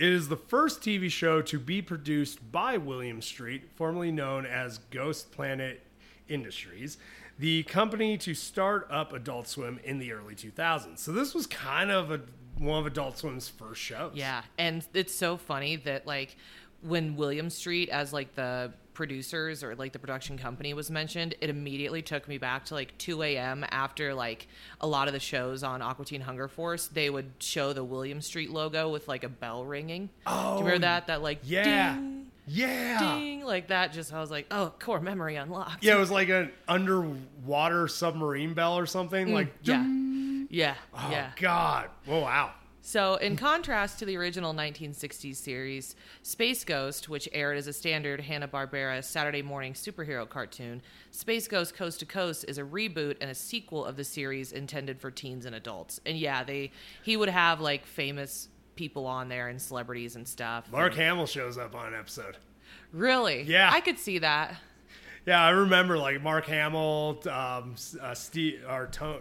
It 0.01 0.15
is 0.15 0.29
the 0.31 0.37
first 0.39 0.81
TV 0.81 1.11
show 1.11 1.43
to 1.43 1.59
be 1.59 1.83
produced 1.83 2.51
by 2.51 2.79
William 2.79 3.21
Street, 3.21 3.65
formerly 3.75 4.11
known 4.11 4.47
as 4.47 4.79
Ghost 4.79 5.31
Planet 5.31 5.83
Industries, 6.27 6.97
the 7.39 7.65
company 7.65 8.17
to 8.17 8.33
start 8.33 8.89
up 8.91 9.13
Adult 9.13 9.47
Swim 9.47 9.79
in 9.85 9.99
the 9.99 10.13
early 10.13 10.35
2000s. 10.35 11.01
So 11.01 11.13
this 11.13 11.35
was 11.35 11.47
kind 11.47 11.91
of 11.91 12.11
a, 12.11 12.23
one 12.61 12.79
of 12.79 12.87
Adult 12.87 13.19
Swim's 13.19 13.49
first 13.49 13.81
shows. 13.81 14.13
Yeah, 14.15 14.43
and 14.59 14.85
it's 14.95 15.15
so 15.15 15.37
funny 15.37 15.77
that 15.77 16.07
like 16.07 16.37
when 16.83 17.17
William 17.17 17.51
Street 17.51 17.89
as 17.89 18.13
like 18.13 18.35
the 18.37 18.73
producers 18.95 19.63
or 19.65 19.75
like 19.77 19.93
the 19.93 19.99
production 19.99 20.37
company 20.39 20.75
was 20.75 20.91
mentioned, 20.91 21.35
it 21.41 21.49
immediately 21.51 22.03
took 22.03 22.29
me 22.29 22.37
back 22.39 22.67
to 22.67 22.75
like 22.75 22.97
2 22.99 23.23
a.m. 23.23 23.65
after 23.71 24.13
like 24.15 24.47
a 24.81 24.87
lot 24.87 25.09
of 25.09 25.15
the 25.15 25.21
shows 25.21 25.63
on 25.63 25.81
Aqua 25.83 26.05
Teen 26.05 26.21
Hunger 26.21 26.49
Force. 26.49 26.87
They 26.89 27.09
would 27.11 27.33
show 27.39 27.73
the 27.73 27.83
William 27.85 28.21
Street 28.21 28.51
logo 28.51 28.91
with 28.91 29.09
like 29.09 29.25
a 29.25 29.29
bell 29.29 29.65
ringing. 29.65 30.11
Do 30.27 30.33
you 30.33 30.39
remember 30.59 30.75
Oh, 30.75 30.79
that? 30.81 31.07
That 31.07 31.23
like 31.23 31.41
Yeah. 31.45 31.95
ding, 31.95 32.27
Yeah. 32.47 32.99
ding, 32.99 33.45
like 33.45 33.69
that. 33.69 33.93
Just 33.95 34.13
I 34.13 34.21
was 34.21 34.31
like, 34.31 34.47
oh, 34.51 34.73
core 34.79 35.01
memory 35.01 35.37
unlocked. 35.37 35.83
Yeah, 35.85 35.97
it 35.97 36.01
was 36.01 36.11
like 36.11 36.29
an 36.29 36.51
underwater 36.69 37.89
submarine 37.89 38.55
bell 38.55 38.79
or 38.79 38.87
something. 38.87 39.29
Mm, 39.29 39.33
like, 39.33 39.55
yeah, 39.63 39.83
ding. 39.83 40.10
Yeah, 40.51 40.75
Oh, 40.93 41.09
yeah. 41.11 41.31
God. 41.37 41.89
Oh, 42.07 42.19
wow. 42.21 42.51
So, 42.83 43.17
in 43.17 43.37
contrast 43.37 43.99
to 43.99 44.07
the 44.07 44.17
original 44.17 44.55
1960s 44.55 45.37
series, 45.37 45.95
Space 46.23 46.65
Ghost, 46.65 47.09
which 47.11 47.29
aired 47.33 47.59
as 47.59 47.67
a 47.67 47.75
standard 47.75 48.21
Hanna-Barbera 48.23 49.05
Saturday 49.05 49.43
morning 49.43 49.75
superhero 49.75 50.27
cartoon, 50.27 50.81
Space 51.11 51.47
Ghost 51.47 51.75
Coast 51.75 52.01
to 52.01 52.07
Coast 52.07 52.47
is 52.49 52.57
a 52.57 52.63
reboot 52.63 53.17
and 53.21 53.31
a 53.31 53.35
sequel 53.35 53.85
of 53.85 53.97
the 53.97 54.05
series 54.05 54.51
intended 54.53 54.99
for 54.99 55.11
teens 55.11 55.45
and 55.45 55.55
adults. 55.55 56.01
And 56.07 56.17
yeah, 56.19 56.43
they 56.43 56.73
he 57.03 57.17
would 57.19 57.29
have 57.29 57.61
like 57.61 57.85
famous 57.87 58.49
people 58.77 59.07
on 59.07 59.29
there 59.29 59.49
and 59.49 59.61
celebrities 59.61 60.17
and 60.17 60.27
stuff. 60.27 60.73
Mark 60.73 60.95
Hamill 60.95 61.27
shows 61.27 61.59
up 61.59 61.75
on 61.75 61.93
an 61.93 61.99
episode. 62.01 62.39
Really? 62.93 63.43
Yeah. 63.43 63.71
I 63.71 63.81
could 63.81 63.99
see 63.99 64.19
that. 64.21 64.57
Yeah, 65.27 65.43
I 65.45 65.51
remember 65.51 65.99
like 65.99 66.23
Mark 66.23 66.47
Hamill, 66.47 67.21
um, 67.31 67.75
uh, 68.01 68.15
Steve, 68.15 68.63
or 68.67 68.87
to- 68.87 69.21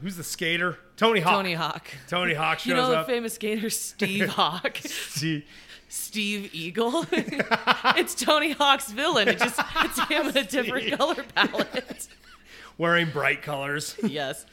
who's 0.00 0.16
the 0.16 0.24
skater? 0.24 0.78
Tony 0.96 1.20
Hawk. 1.20 1.34
Tony 1.34 1.54
Hawk. 1.54 1.88
Tony 2.08 2.34
Hawk 2.34 2.58
shows 2.60 2.66
You 2.66 2.74
know 2.74 2.90
the 2.90 2.98
up. 2.98 3.06
famous 3.06 3.34
skater 3.34 3.70
Steve 3.70 4.28
Hawk, 4.30 4.78
See, 4.84 5.44
Steve 5.88 6.50
Eagle. 6.54 7.04
it's 7.12 8.14
Tony 8.14 8.52
Hawk's 8.52 8.90
villain. 8.90 9.28
It 9.28 9.38
just 9.38 9.60
it's 9.82 10.00
him 10.08 10.26
in 10.28 10.36
a 10.36 10.44
different 10.44 10.96
color 10.98 11.24
palette. 11.34 12.08
wearing 12.78 13.10
bright 13.10 13.42
colors. 13.42 13.96
yes. 14.02 14.46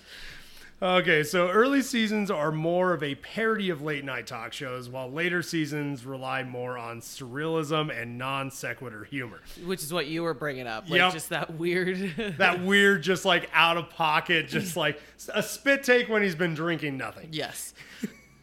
Okay, 0.84 1.24
so 1.24 1.50
early 1.50 1.82
seasons 1.82 2.30
are 2.30 2.52
more 2.52 2.92
of 2.92 3.02
a 3.02 3.16
parody 3.16 3.70
of 3.70 3.82
late 3.82 4.04
night 4.04 4.28
talk 4.28 4.52
shows, 4.52 4.90
while 4.90 5.10
later 5.10 5.42
seasons 5.42 6.06
rely 6.06 6.44
more 6.44 6.78
on 6.78 7.00
surrealism 7.00 7.90
and 7.90 8.18
non 8.18 8.52
sequitur 8.52 9.06
humor. 9.06 9.40
Which 9.66 9.82
is 9.82 9.94
what 9.94 10.08
you 10.08 10.24
were 10.24 10.34
bringing 10.34 10.68
up. 10.68 10.90
Like 10.90 10.98
Yep. 11.00 11.14
just 11.14 11.30
that 11.30 11.54
weird. 11.54 12.34
That 12.38 12.62
weird, 12.62 13.02
just 13.02 13.24
like 13.24 13.50
out 13.54 13.78
of 13.78 13.90
pocket, 13.92 14.50
just 14.50 14.76
like 14.76 15.00
a 15.34 15.42
spit 15.42 15.84
take 15.86 16.10
when 16.10 16.22
he's 16.22 16.36
been 16.36 16.54
drinking 16.54 16.98
nothing. 16.98 17.30
yes. 17.32 17.74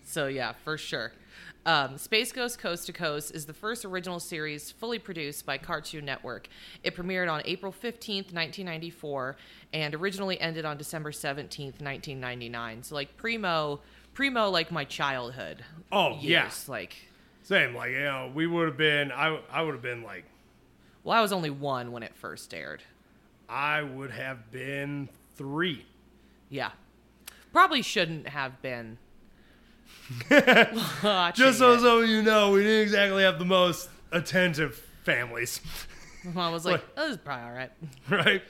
So 0.04 0.26
yeah, 0.26 0.54
for 0.64 0.78
sure. 0.78 1.12
Um, 1.66 1.98
Space 1.98 2.32
Ghost 2.32 2.58
Coast 2.58 2.86
to 2.86 2.92
Coast 2.92 3.34
is 3.34 3.44
the 3.44 3.52
first 3.52 3.84
original 3.84 4.18
series 4.18 4.70
fully 4.70 4.98
produced 4.98 5.44
by 5.44 5.58
Cartoon 5.58 6.04
Network. 6.06 6.48
It 6.82 6.96
premiered 6.96 7.30
on 7.30 7.42
April 7.44 7.70
15th, 7.72 8.32
1994, 8.32 9.36
and 9.74 9.94
originally 9.94 10.40
ended 10.40 10.64
on 10.64 10.78
December 10.78 11.10
17th, 11.12 11.80
1999. 11.82 12.82
So 12.82 12.94
like 12.94 13.14
primo, 13.16 13.80
primo 14.14 14.48
like 14.48 14.72
my 14.72 14.84
childhood. 14.84 15.62
Oh, 15.92 16.16
yeah. 16.18 16.50
Like, 16.66 16.96
Same, 17.42 17.74
like, 17.74 17.90
you 17.90 18.04
know, 18.04 18.30
we 18.34 18.46
would 18.46 18.66
have 18.66 18.78
been, 18.78 19.12
I, 19.12 19.38
I 19.50 19.62
would 19.62 19.74
have 19.74 19.82
been 19.82 20.02
like, 20.02 20.24
well, 21.04 21.18
I 21.18 21.20
was 21.20 21.32
only 21.32 21.50
one 21.50 21.92
when 21.92 22.02
it 22.02 22.14
first 22.14 22.54
aired. 22.54 22.82
I 23.48 23.82
would 23.82 24.10
have 24.12 24.50
been 24.50 25.08
three. 25.36 25.84
Yeah, 26.48 26.70
probably 27.52 27.82
shouldn't 27.82 28.28
have 28.28 28.60
been. 28.62 28.98
Just 30.28 31.58
so 31.58 31.72
it. 31.72 31.80
some 31.80 32.02
of 32.02 32.08
you 32.08 32.22
know, 32.22 32.52
we 32.52 32.62
didn't 32.62 32.82
exactly 32.82 33.22
have 33.22 33.38
the 33.38 33.44
most 33.44 33.88
attentive 34.12 34.76
families, 35.04 35.60
I 36.36 36.50
was 36.50 36.64
like, 36.64 36.82
oh, 36.96 37.04
this 37.04 37.12
is 37.12 37.22
probably 37.22 37.46
all 37.46 37.52
right. 37.52 37.70
right? 38.10 38.42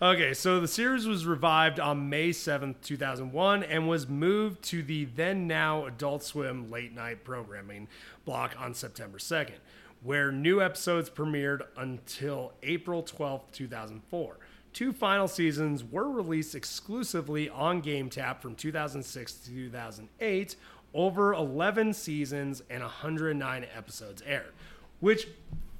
Okay, 0.00 0.32
so 0.32 0.60
the 0.60 0.68
series 0.68 1.06
was 1.06 1.26
revived 1.26 1.80
on 1.80 2.08
May 2.08 2.30
7th, 2.30 2.76
2001, 2.82 3.64
and 3.64 3.88
was 3.88 4.08
moved 4.08 4.62
to 4.64 4.82
the 4.82 5.06
then 5.06 5.48
now 5.48 5.86
Adult 5.86 6.22
Swim 6.22 6.70
late 6.70 6.94
night 6.94 7.24
programming 7.24 7.88
block 8.24 8.54
on 8.58 8.74
September 8.74 9.18
2nd, 9.18 9.58
where 10.02 10.30
new 10.30 10.62
episodes 10.62 11.10
premiered 11.10 11.62
until 11.76 12.52
April 12.62 13.02
12th, 13.02 13.50
2004. 13.52 14.36
Two 14.78 14.92
final 14.92 15.26
seasons 15.26 15.82
were 15.82 16.08
released 16.08 16.54
exclusively 16.54 17.48
on 17.48 17.80
Game 17.80 18.08
Tap 18.08 18.40
from 18.40 18.54
2006 18.54 19.32
to 19.32 19.50
2008. 19.50 20.54
Over 20.94 21.34
11 21.34 21.94
seasons 21.94 22.62
and 22.70 22.84
109 22.84 23.66
episodes 23.76 24.22
aired, 24.24 24.52
which, 25.00 25.26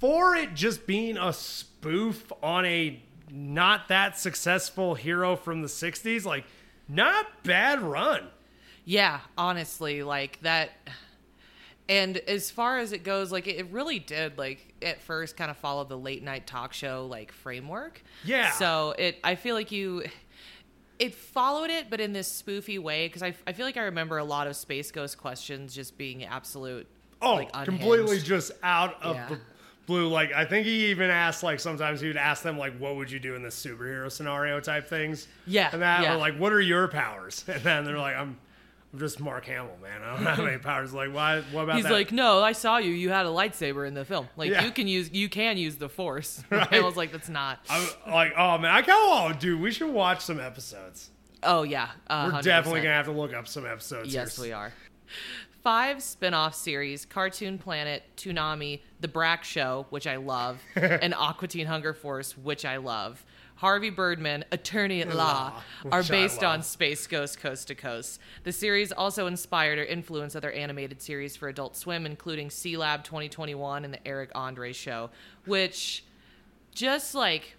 for 0.00 0.34
it 0.34 0.52
just 0.54 0.84
being 0.84 1.16
a 1.16 1.32
spoof 1.32 2.32
on 2.42 2.64
a 2.64 3.00
not 3.30 3.86
that 3.86 4.18
successful 4.18 4.96
hero 4.96 5.36
from 5.36 5.62
the 5.62 5.68
60s, 5.68 6.24
like, 6.24 6.44
not 6.88 7.44
bad 7.44 7.80
run. 7.80 8.26
Yeah, 8.84 9.20
honestly, 9.36 10.02
like 10.02 10.40
that. 10.40 10.72
And 11.88 12.18
as 12.18 12.50
far 12.50 12.78
as 12.78 12.92
it 12.92 13.02
goes, 13.02 13.32
like 13.32 13.46
it 13.46 13.66
really 13.70 13.98
did, 13.98 14.36
like 14.36 14.74
at 14.82 15.00
first, 15.00 15.36
kind 15.36 15.50
of 15.50 15.56
follow 15.56 15.84
the 15.84 15.96
late 15.98 16.22
night 16.22 16.46
talk 16.46 16.72
show 16.74 17.06
like 17.10 17.32
framework. 17.32 18.02
Yeah. 18.24 18.50
So 18.52 18.94
it, 18.98 19.18
I 19.24 19.36
feel 19.36 19.54
like 19.54 19.72
you, 19.72 20.04
it 20.98 21.14
followed 21.14 21.70
it, 21.70 21.88
but 21.88 22.00
in 22.00 22.12
this 22.12 22.42
spoofy 22.42 22.78
way. 22.78 23.06
Because 23.08 23.22
I, 23.22 23.34
I 23.46 23.52
feel 23.52 23.64
like 23.64 23.76
I 23.78 23.82
remember 23.84 24.18
a 24.18 24.24
lot 24.24 24.46
of 24.46 24.56
Space 24.56 24.90
Ghost 24.90 25.16
questions 25.16 25.74
just 25.74 25.96
being 25.96 26.24
absolute. 26.24 26.86
Oh, 27.22 27.34
like, 27.36 27.52
completely 27.64 28.18
just 28.20 28.52
out 28.62 29.02
of 29.02 29.16
Yeah. 29.16 29.28
the 29.30 29.38
blue. 29.86 30.08
Like, 30.08 30.32
I 30.32 30.44
think 30.44 30.66
he 30.66 30.86
even 30.90 31.08
asked, 31.10 31.42
like, 31.42 31.58
sometimes 31.58 32.00
he 32.00 32.06
would 32.08 32.16
ask 32.18 32.42
them, 32.42 32.58
like, 32.58 32.76
what 32.78 32.96
would 32.96 33.10
you 33.10 33.18
do 33.18 33.34
in 33.34 33.42
this 33.42 33.60
superhero 33.64 34.12
scenario 34.12 34.60
type 34.60 34.88
things? 34.88 35.26
Yeah, 35.46 35.70
And 35.72 35.80
that, 35.82 36.02
yeah. 36.02 36.14
or 36.14 36.18
like, 36.18 36.36
what 36.36 36.52
are 36.52 36.60
your 36.60 36.86
powers? 36.88 37.44
And 37.48 37.62
then 37.62 37.84
they're 37.84 37.98
like, 37.98 38.14
I'm. 38.14 38.36
I'm 38.92 38.98
just 39.00 39.20
Mark 39.20 39.44
Hamill, 39.44 39.76
man. 39.82 40.02
I 40.02 40.14
don't 40.16 40.24
have 40.24 40.40
any 40.46 40.56
powers. 40.58 40.94
Like, 40.94 41.12
why? 41.12 41.42
What 41.52 41.64
about 41.64 41.76
He's 41.76 41.84
that? 41.84 41.92
like, 41.92 42.10
no, 42.10 42.42
I 42.42 42.52
saw 42.52 42.78
you. 42.78 42.90
You 42.90 43.10
had 43.10 43.26
a 43.26 43.28
lightsaber 43.28 43.86
in 43.86 43.92
the 43.94 44.04
film. 44.04 44.28
Like 44.36 44.50
Yeah. 44.50 44.64
you 44.64 44.70
can 44.70 44.88
use, 44.88 45.10
you 45.12 45.28
can 45.28 45.58
use 45.58 45.76
the 45.76 45.88
Force. 45.90 46.42
Right. 46.50 46.72
I 46.72 46.80
was 46.80 46.96
like, 46.96 47.12
that's 47.12 47.28
not. 47.28 47.60
I'm 47.68 47.86
like, 48.10 48.32
oh 48.36 48.56
man, 48.58 48.70
I 48.74 48.80
kind 48.82 48.90
of, 48.90 49.36
oh, 49.36 49.38
dude, 49.38 49.60
we 49.60 49.70
should 49.70 49.92
watch 49.92 50.22
some 50.24 50.40
episodes. 50.40 51.10
Oh 51.42 51.62
yeah, 51.64 51.90
uh, 52.08 52.30
We're 52.32 52.38
100%. 52.40 52.42
definitely 52.44 52.80
gonna 52.80 52.94
have 52.94 53.06
to 53.06 53.12
look 53.12 53.34
up 53.34 53.46
some 53.46 53.66
episodes. 53.66 54.12
Yes, 54.12 54.36
here. 54.36 54.46
we 54.46 54.52
are. 54.52 54.72
Five 55.62 56.02
spin 56.02 56.34
off 56.34 56.54
series 56.54 57.04
Cartoon 57.04 57.58
Planet, 57.58 58.02
Toonami, 58.16 58.80
The 59.00 59.08
Brak 59.08 59.44
Show, 59.44 59.86
which 59.90 60.06
I 60.06 60.16
love, 60.16 60.60
and 60.76 61.12
Aqua 61.14 61.46
Teen 61.48 61.66
Hunger 61.66 61.92
Force, 61.92 62.36
which 62.38 62.64
I 62.64 62.78
love. 62.78 63.24
Harvey 63.58 63.90
Birdman, 63.90 64.44
Attorney 64.52 65.00
at 65.02 65.14
Law, 65.14 65.60
are 65.90 66.02
based 66.04 66.42
on. 66.44 66.62
Space 66.62 67.06
Ghost 67.06 67.40
Coast 67.40 67.68
to 67.68 67.74
Coast. 67.74 68.20
The 68.44 68.52
series 68.52 68.92
also 68.92 69.26
inspired 69.26 69.78
or 69.78 69.84
influenced 69.84 70.36
other 70.36 70.50
animated 70.52 71.02
series 71.02 71.34
for 71.36 71.48
Adult 71.48 71.76
Swim, 71.76 72.06
including 72.06 72.48
Sealab 72.50 73.02
2021 73.04 73.84
and 73.84 73.92
The 73.92 74.06
Eric 74.06 74.30
Andre 74.34 74.72
Show, 74.72 75.10
which 75.44 76.04
just 76.72 77.14
like 77.16 77.56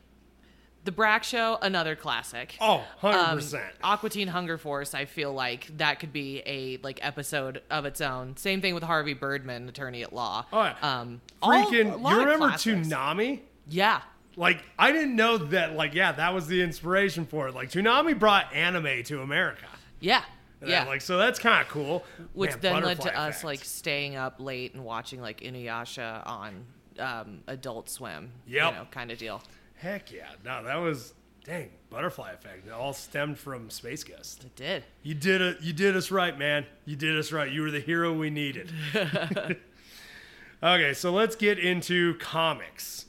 The 0.85 0.91
Brak 0.93 1.25
Show, 1.25 1.57
another 1.61 1.97
classic. 1.97 2.55
Oh, 2.61 2.77
100 3.01 3.17
Um, 3.31 3.37
percent. 3.37 3.65
Aqua 3.83 4.09
Teen 4.09 4.29
Hunger 4.29 4.57
Force, 4.57 4.93
I 4.93 5.03
feel 5.03 5.33
like 5.33 5.67
that 5.79 5.99
could 5.99 6.13
be 6.13 6.41
a 6.45 6.77
like 6.77 6.99
episode 7.01 7.61
of 7.69 7.83
its 7.85 7.99
own. 7.99 8.37
Same 8.37 8.61
thing 8.61 8.73
with 8.73 8.83
Harvey 8.83 9.13
Birdman, 9.13 9.67
Attorney 9.67 10.03
at 10.03 10.13
Law. 10.13 10.45
Oh, 10.53 10.63
yeah. 10.63 10.75
Um, 10.81 11.19
Freaking, 11.43 12.01
lot 12.01 12.11
you 12.13 12.19
remember 12.19 12.47
classics. 12.47 12.87
Toonami? 12.87 13.41
Yeah. 13.67 13.99
Like, 14.39 14.63
I 14.79 14.93
didn't 14.93 15.17
know 15.17 15.37
that. 15.37 15.75
Like, 15.75 15.93
yeah, 15.93 16.13
that 16.13 16.33
was 16.33 16.47
the 16.47 16.61
inspiration 16.61 17.25
for 17.25 17.49
it. 17.49 17.53
Like, 17.53 17.69
Toonami 17.69 18.17
brought 18.17 18.53
anime 18.53 19.03
to 19.03 19.21
America. 19.21 19.65
Yeah. 19.99 20.23
And 20.61 20.69
Yeah. 20.69 20.81
I'm 20.81 20.87
like, 20.87 21.01
so 21.01 21.17
that's 21.17 21.39
kind 21.39 21.61
of 21.61 21.67
cool. 21.67 22.05
which 22.31 22.51
Man, 22.51 22.59
then 22.61 22.83
led 22.83 23.01
to 23.01 23.19
us 23.19 23.43
like 23.43 23.63
staying 23.65 24.15
up 24.15 24.35
late 24.39 24.73
and 24.73 24.85
watching 24.85 25.19
like 25.21 25.41
Inuyasha 25.41 26.25
on 26.25 26.65
um, 26.99 27.41
Adult 27.47 27.89
Swim. 27.89 28.31
Yep. 28.47 28.71
You 28.73 28.79
know, 28.79 28.87
kind 28.91 29.11
of 29.11 29.17
deal. 29.17 29.43
Heck 29.75 30.09
yeah. 30.09 30.29
No, 30.45 30.63
that 30.63 30.77
was, 30.77 31.13
dang, 31.43 31.69
butterfly 31.89 32.31
effect. 32.31 32.65
It 32.65 32.71
all 32.71 32.93
stemmed 32.93 33.37
from 33.37 33.69
Space 33.69 34.05
Ghost. 34.05 34.45
It 34.45 34.55
did. 34.55 34.83
You 35.03 35.15
did 35.15 35.41
it. 35.41 35.57
You 35.61 35.73
did 35.73 35.97
us 35.97 36.11
right, 36.11 36.37
man. 36.39 36.65
You 36.85 36.95
did 36.95 37.19
us 37.19 37.33
right. 37.33 37.51
You 37.51 37.63
were 37.63 37.71
the 37.71 37.81
hero 37.81 38.13
we 38.13 38.29
needed. 38.29 38.71
okay, 40.63 40.93
so 40.93 41.11
let's 41.11 41.35
get 41.35 41.59
into 41.59 42.15
comics. 42.19 43.05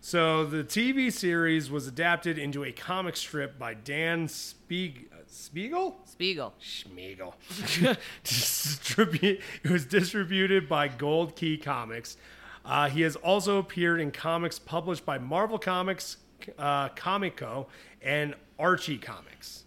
So 0.00 0.46
the 0.46 0.64
TV 0.64 1.12
series 1.12 1.70
was 1.70 1.86
adapted 1.86 2.38
into 2.38 2.64
a 2.64 2.72
comic 2.72 3.16
strip 3.16 3.58
by 3.58 3.74
Dan 3.74 4.28
Spieg- 4.28 5.10
Spiegel. 5.26 6.00
Spiegel. 6.04 6.54
Schmiegel. 6.60 7.34
Distribu- 8.24 9.40
it 9.62 9.70
was 9.70 9.84
distributed 9.84 10.68
by 10.68 10.88
Gold 10.88 11.36
Key 11.36 11.56
Comics. 11.58 12.16
Uh, 12.64 12.88
he 12.88 13.02
has 13.02 13.16
also 13.16 13.58
appeared 13.58 14.00
in 14.00 14.10
comics 14.10 14.58
published 14.58 15.04
by 15.04 15.18
Marvel 15.18 15.58
Comics, 15.58 16.16
uh, 16.58 16.88
Comico, 16.90 17.66
and 18.02 18.34
Archie 18.58 18.98
Comics. 18.98 19.64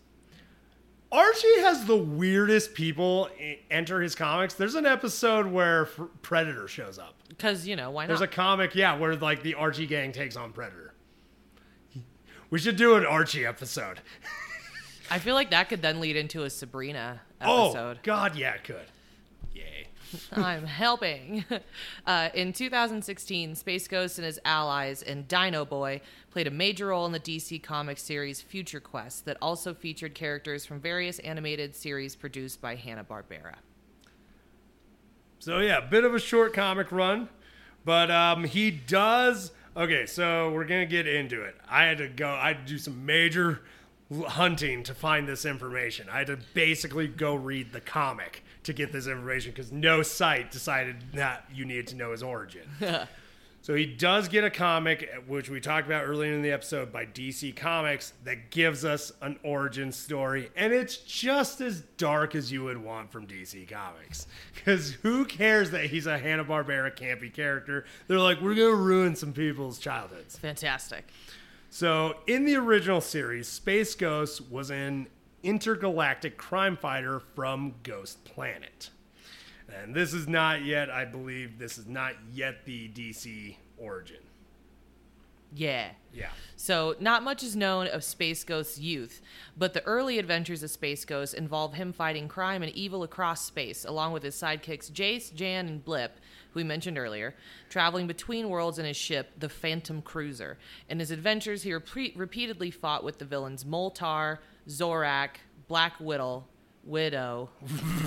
Archie 1.11 1.59
has 1.59 1.85
the 1.85 1.95
weirdest 1.95 2.73
people 2.73 3.29
enter 3.69 4.01
his 4.01 4.15
comics. 4.15 4.55
There's 4.55 4.73
an 4.75 4.87
episode 4.87 5.45
where 5.45 5.85
Predator 6.23 6.67
shows 6.67 6.97
up. 6.97 7.13
Because, 7.35 7.67
you 7.67 7.75
know, 7.75 7.91
why 7.91 8.03
not? 8.03 8.09
There's 8.09 8.21
a 8.21 8.27
comic, 8.27 8.75
yeah, 8.75 8.97
where 8.97 9.15
like 9.15 9.43
the 9.43 9.55
Archie 9.55 9.87
gang 9.87 10.11
takes 10.11 10.35
on 10.35 10.53
Predator. 10.53 10.93
We 12.49 12.59
should 12.59 12.75
do 12.75 12.95
an 12.95 13.05
Archie 13.05 13.45
episode. 13.45 13.99
I 15.09 15.17
feel 15.19 15.33
like 15.33 15.49
that 15.49 15.69
could 15.69 15.81
then 15.81 15.99
lead 15.99 16.15
into 16.15 16.43
a 16.43 16.49
Sabrina 16.49 17.21
episode. 17.41 17.51
Oh, 17.51 17.69
episode. 17.69 18.03
God, 18.03 18.35
yeah, 18.35 18.53
it 18.53 18.63
could. 18.63 18.85
Yay. 19.53 19.87
I'm 20.31 20.65
helping. 20.65 21.45
Uh, 22.05 22.29
in 22.33 22.51
2016, 22.51 23.55
Space 23.55 23.87
Ghost 23.87 24.17
and 24.17 24.25
his 24.25 24.37
allies 24.43 25.01
and 25.01 25.25
Dino 25.25 25.63
Boy 25.63 26.01
played 26.31 26.47
a 26.47 26.51
major 26.51 26.87
role 26.87 27.05
in 27.05 27.13
the 27.13 27.19
DC 27.19 27.63
Comics 27.63 28.03
series 28.03 28.41
Future 28.41 28.81
Quest 28.81 29.23
that 29.23 29.37
also 29.41 29.73
featured 29.73 30.13
characters 30.13 30.65
from 30.65 30.81
various 30.81 31.19
animated 31.19 31.75
series 31.75 32.15
produced 32.15 32.59
by 32.59 32.75
Hanna-Barbera. 32.75 33.55
So 35.43 35.59
yeah, 35.59 35.81
bit 35.81 36.05
of 36.05 36.15
a 36.15 36.19
short 36.19 36.53
comic 36.53 36.89
run, 36.89 37.27
but 37.83 38.09
um, 38.09 38.45
he 38.45 38.71
does. 38.71 39.51
Okay, 39.75 40.05
so 40.05 40.49
we're 40.51 40.63
gonna 40.63 40.85
get 40.85 41.05
into 41.05 41.41
it. 41.41 41.57
I 41.69 41.83
had 41.83 41.97
to 41.97 42.07
go. 42.07 42.29
I 42.29 42.53
had 42.53 42.65
to 42.65 42.71
do 42.71 42.77
some 42.77 43.05
major 43.05 43.59
hunting 44.25 44.83
to 44.83 44.93
find 44.93 45.27
this 45.27 45.43
information. 45.43 46.07
I 46.09 46.19
had 46.19 46.27
to 46.27 46.39
basically 46.53 47.09
go 47.09 47.35
read 47.35 47.73
the 47.73 47.81
comic 47.81 48.41
to 48.63 48.71
get 48.71 48.93
this 48.93 49.05
information 49.05 49.51
because 49.51 49.69
no 49.69 50.01
site 50.01 50.49
decided 50.49 51.03
that 51.15 51.45
you 51.53 51.65
needed 51.65 51.87
to 51.87 51.97
know 51.97 52.13
his 52.13 52.23
origin. 52.23 52.69
So 53.63 53.75
he 53.75 53.85
does 53.85 54.27
get 54.27 54.43
a 54.43 54.49
comic, 54.49 55.09
which 55.25 55.49
we 55.49 55.61
talked 55.61 55.87
about 55.87 56.03
earlier 56.03 56.33
in 56.33 56.41
the 56.41 56.51
episode 56.51 56.91
by 56.91 57.05
DC 57.05 57.55
Comics, 57.55 58.11
that 58.25 58.51
gives 58.51 58.83
us 58.83 59.13
an 59.21 59.39
origin 59.41 59.93
story. 59.93 60.51
And 60.57 60.73
it's 60.73 60.97
just 60.97 61.61
as 61.61 61.79
dark 61.95 62.35
as 62.35 62.51
you 62.51 62.65
would 62.65 62.83
want 62.83 63.09
from 63.09 63.25
DC 63.25 63.69
Comics. 63.69 64.27
Because 64.53 64.91
who 64.91 65.23
cares 65.23 65.71
that 65.71 65.85
he's 65.85 66.07
a 66.07 66.17
Hanna-Barbera 66.17 66.97
campy 66.97 67.33
character? 67.33 67.85
They're 68.09 68.19
like, 68.19 68.41
we're 68.41 68.53
going 68.53 68.71
to 68.71 68.75
ruin 68.75 69.15
some 69.15 69.31
people's 69.31 69.79
childhoods. 69.79 70.37
Fantastic. 70.37 71.07
So, 71.69 72.17
in 72.27 72.43
the 72.43 72.57
original 72.57 72.99
series, 72.99 73.47
Space 73.47 73.95
Ghost 73.95 74.41
was 74.51 74.71
an 74.71 75.07
intergalactic 75.41 76.37
crime 76.37 76.75
fighter 76.75 77.21
from 77.33 77.75
Ghost 77.83 78.25
Planet. 78.25 78.89
And 79.81 79.95
this 79.95 80.13
is 80.13 80.27
not 80.27 80.63
yet, 80.63 80.89
I 80.89 81.05
believe, 81.05 81.57
this 81.57 81.77
is 81.77 81.87
not 81.87 82.13
yet 82.31 82.65
the 82.65 82.89
DC 82.89 83.55
origin. 83.83 84.17
Yeah. 85.55 85.89
Yeah. 86.13 86.29
So, 86.55 86.95
not 86.99 87.23
much 87.23 87.43
is 87.43 87.55
known 87.55 87.87
of 87.87 88.03
Space 88.03 88.43
Ghost's 88.43 88.79
youth, 88.79 89.21
but 89.57 89.73
the 89.73 89.83
early 89.83 90.19
adventures 90.19 90.63
of 90.63 90.71
Space 90.71 91.05
Ghost 91.05 91.33
involve 91.33 91.73
him 91.73 91.91
fighting 91.91 92.27
crime 92.27 92.63
and 92.63 92.71
evil 92.73 93.03
across 93.03 93.45
space, 93.45 93.83
along 93.85 94.13
with 94.13 94.23
his 94.23 94.35
sidekicks 94.35 94.91
Jace, 94.91 95.33
Jan, 95.33 95.67
and 95.67 95.83
Blip, 95.83 96.19
who 96.51 96.59
we 96.59 96.63
mentioned 96.63 96.97
earlier, 96.97 97.35
traveling 97.69 98.07
between 98.07 98.49
worlds 98.49 98.79
in 98.79 98.85
his 98.85 98.97
ship, 98.97 99.31
the 99.37 99.49
Phantom 99.49 100.01
Cruiser. 100.01 100.57
In 100.89 100.99
his 100.99 101.11
adventures, 101.11 101.63
he 101.63 101.71
repe- 101.71 102.17
repeatedly 102.17 102.71
fought 102.71 103.03
with 103.03 103.17
the 103.17 103.25
villains 103.25 103.63
Moltar, 103.63 104.37
Zorak, 104.67 105.37
Black 105.67 105.99
Widow, 105.99 106.45
Widow, 106.83 107.49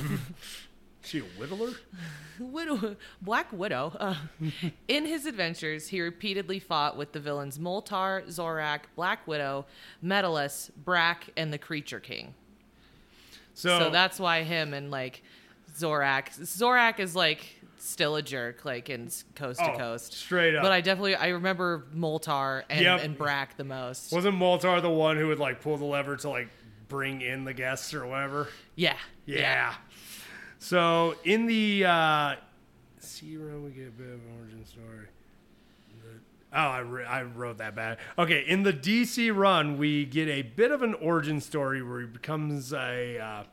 She 1.06 1.20
a 1.20 1.22
whittler? 1.40 1.74
Widow, 2.40 2.96
Black 3.22 3.52
Widow. 3.52 3.96
Uh, 3.98 4.14
in 4.88 5.06
his 5.06 5.24
adventures, 5.24 5.88
he 5.88 6.00
repeatedly 6.00 6.58
fought 6.58 6.96
with 6.96 7.12
the 7.12 7.20
villains 7.20 7.58
Moltar, 7.58 8.26
Zorak, 8.26 8.80
Black 8.96 9.26
Widow, 9.26 9.66
Metallus, 10.04 10.70
Brak, 10.84 11.30
and 11.36 11.52
the 11.52 11.58
Creature 11.58 12.00
King. 12.00 12.34
So, 13.54 13.78
So 13.78 13.90
that's 13.90 14.18
why 14.20 14.42
him 14.42 14.74
and 14.74 14.90
like 14.90 15.22
Zorak. 15.78 16.38
Zorak 16.40 16.98
is 17.00 17.14
like 17.16 17.46
still 17.78 18.16
a 18.16 18.22
jerk, 18.22 18.64
like 18.64 18.90
in 18.90 19.08
Coast 19.34 19.60
to 19.60 19.72
Oh, 19.72 19.78
Coast. 19.78 20.12
straight 20.12 20.54
up. 20.56 20.62
But 20.62 20.72
I 20.72 20.80
definitely 20.80 21.14
I 21.14 21.28
remember 21.28 21.84
Moltar 21.94 22.64
and, 22.68 22.80
Yep. 22.82 23.00
and 23.04 23.16
Brak 23.16 23.56
the 23.56 23.64
most. 23.64 24.12
wasn't 24.12 24.36
Moltar 24.36 24.82
the 24.82 24.90
one 24.90 25.16
who 25.16 25.28
would 25.28 25.38
like 25.38 25.60
pull 25.62 25.76
the 25.78 25.84
lever 25.84 26.16
to 26.16 26.28
like 26.28 26.48
bring 26.88 27.20
in 27.22 27.44
the 27.44 27.54
guests 27.54 27.94
or 27.94 28.06
whatever? 28.06 28.48
yeah. 28.74 28.96
Yeah. 29.24 29.74
So 30.66 31.14
in 31.22 31.46
the 31.46 31.84
uh, 31.84 32.34
run, 33.38 33.62
we 33.62 33.70
get 33.70 33.86
a 33.86 33.92
bit 33.92 34.08
of 34.08 34.14
an 34.14 34.32
origin 34.36 34.66
story. 34.66 35.06
Oh, 36.52 36.58
I, 36.58 36.78
re- 36.80 37.04
I 37.04 37.22
wrote 37.22 37.58
that 37.58 37.76
bad. 37.76 37.98
Okay, 38.18 38.40
in 38.40 38.64
the 38.64 38.72
DC 38.72 39.32
run, 39.32 39.78
we 39.78 40.04
get 40.04 40.26
a 40.26 40.42
bit 40.42 40.72
of 40.72 40.82
an 40.82 40.94
origin 40.94 41.40
story 41.40 41.84
where 41.84 42.00
he 42.00 42.06
becomes 42.06 42.72
a 42.72 43.16
uh, 43.16 43.44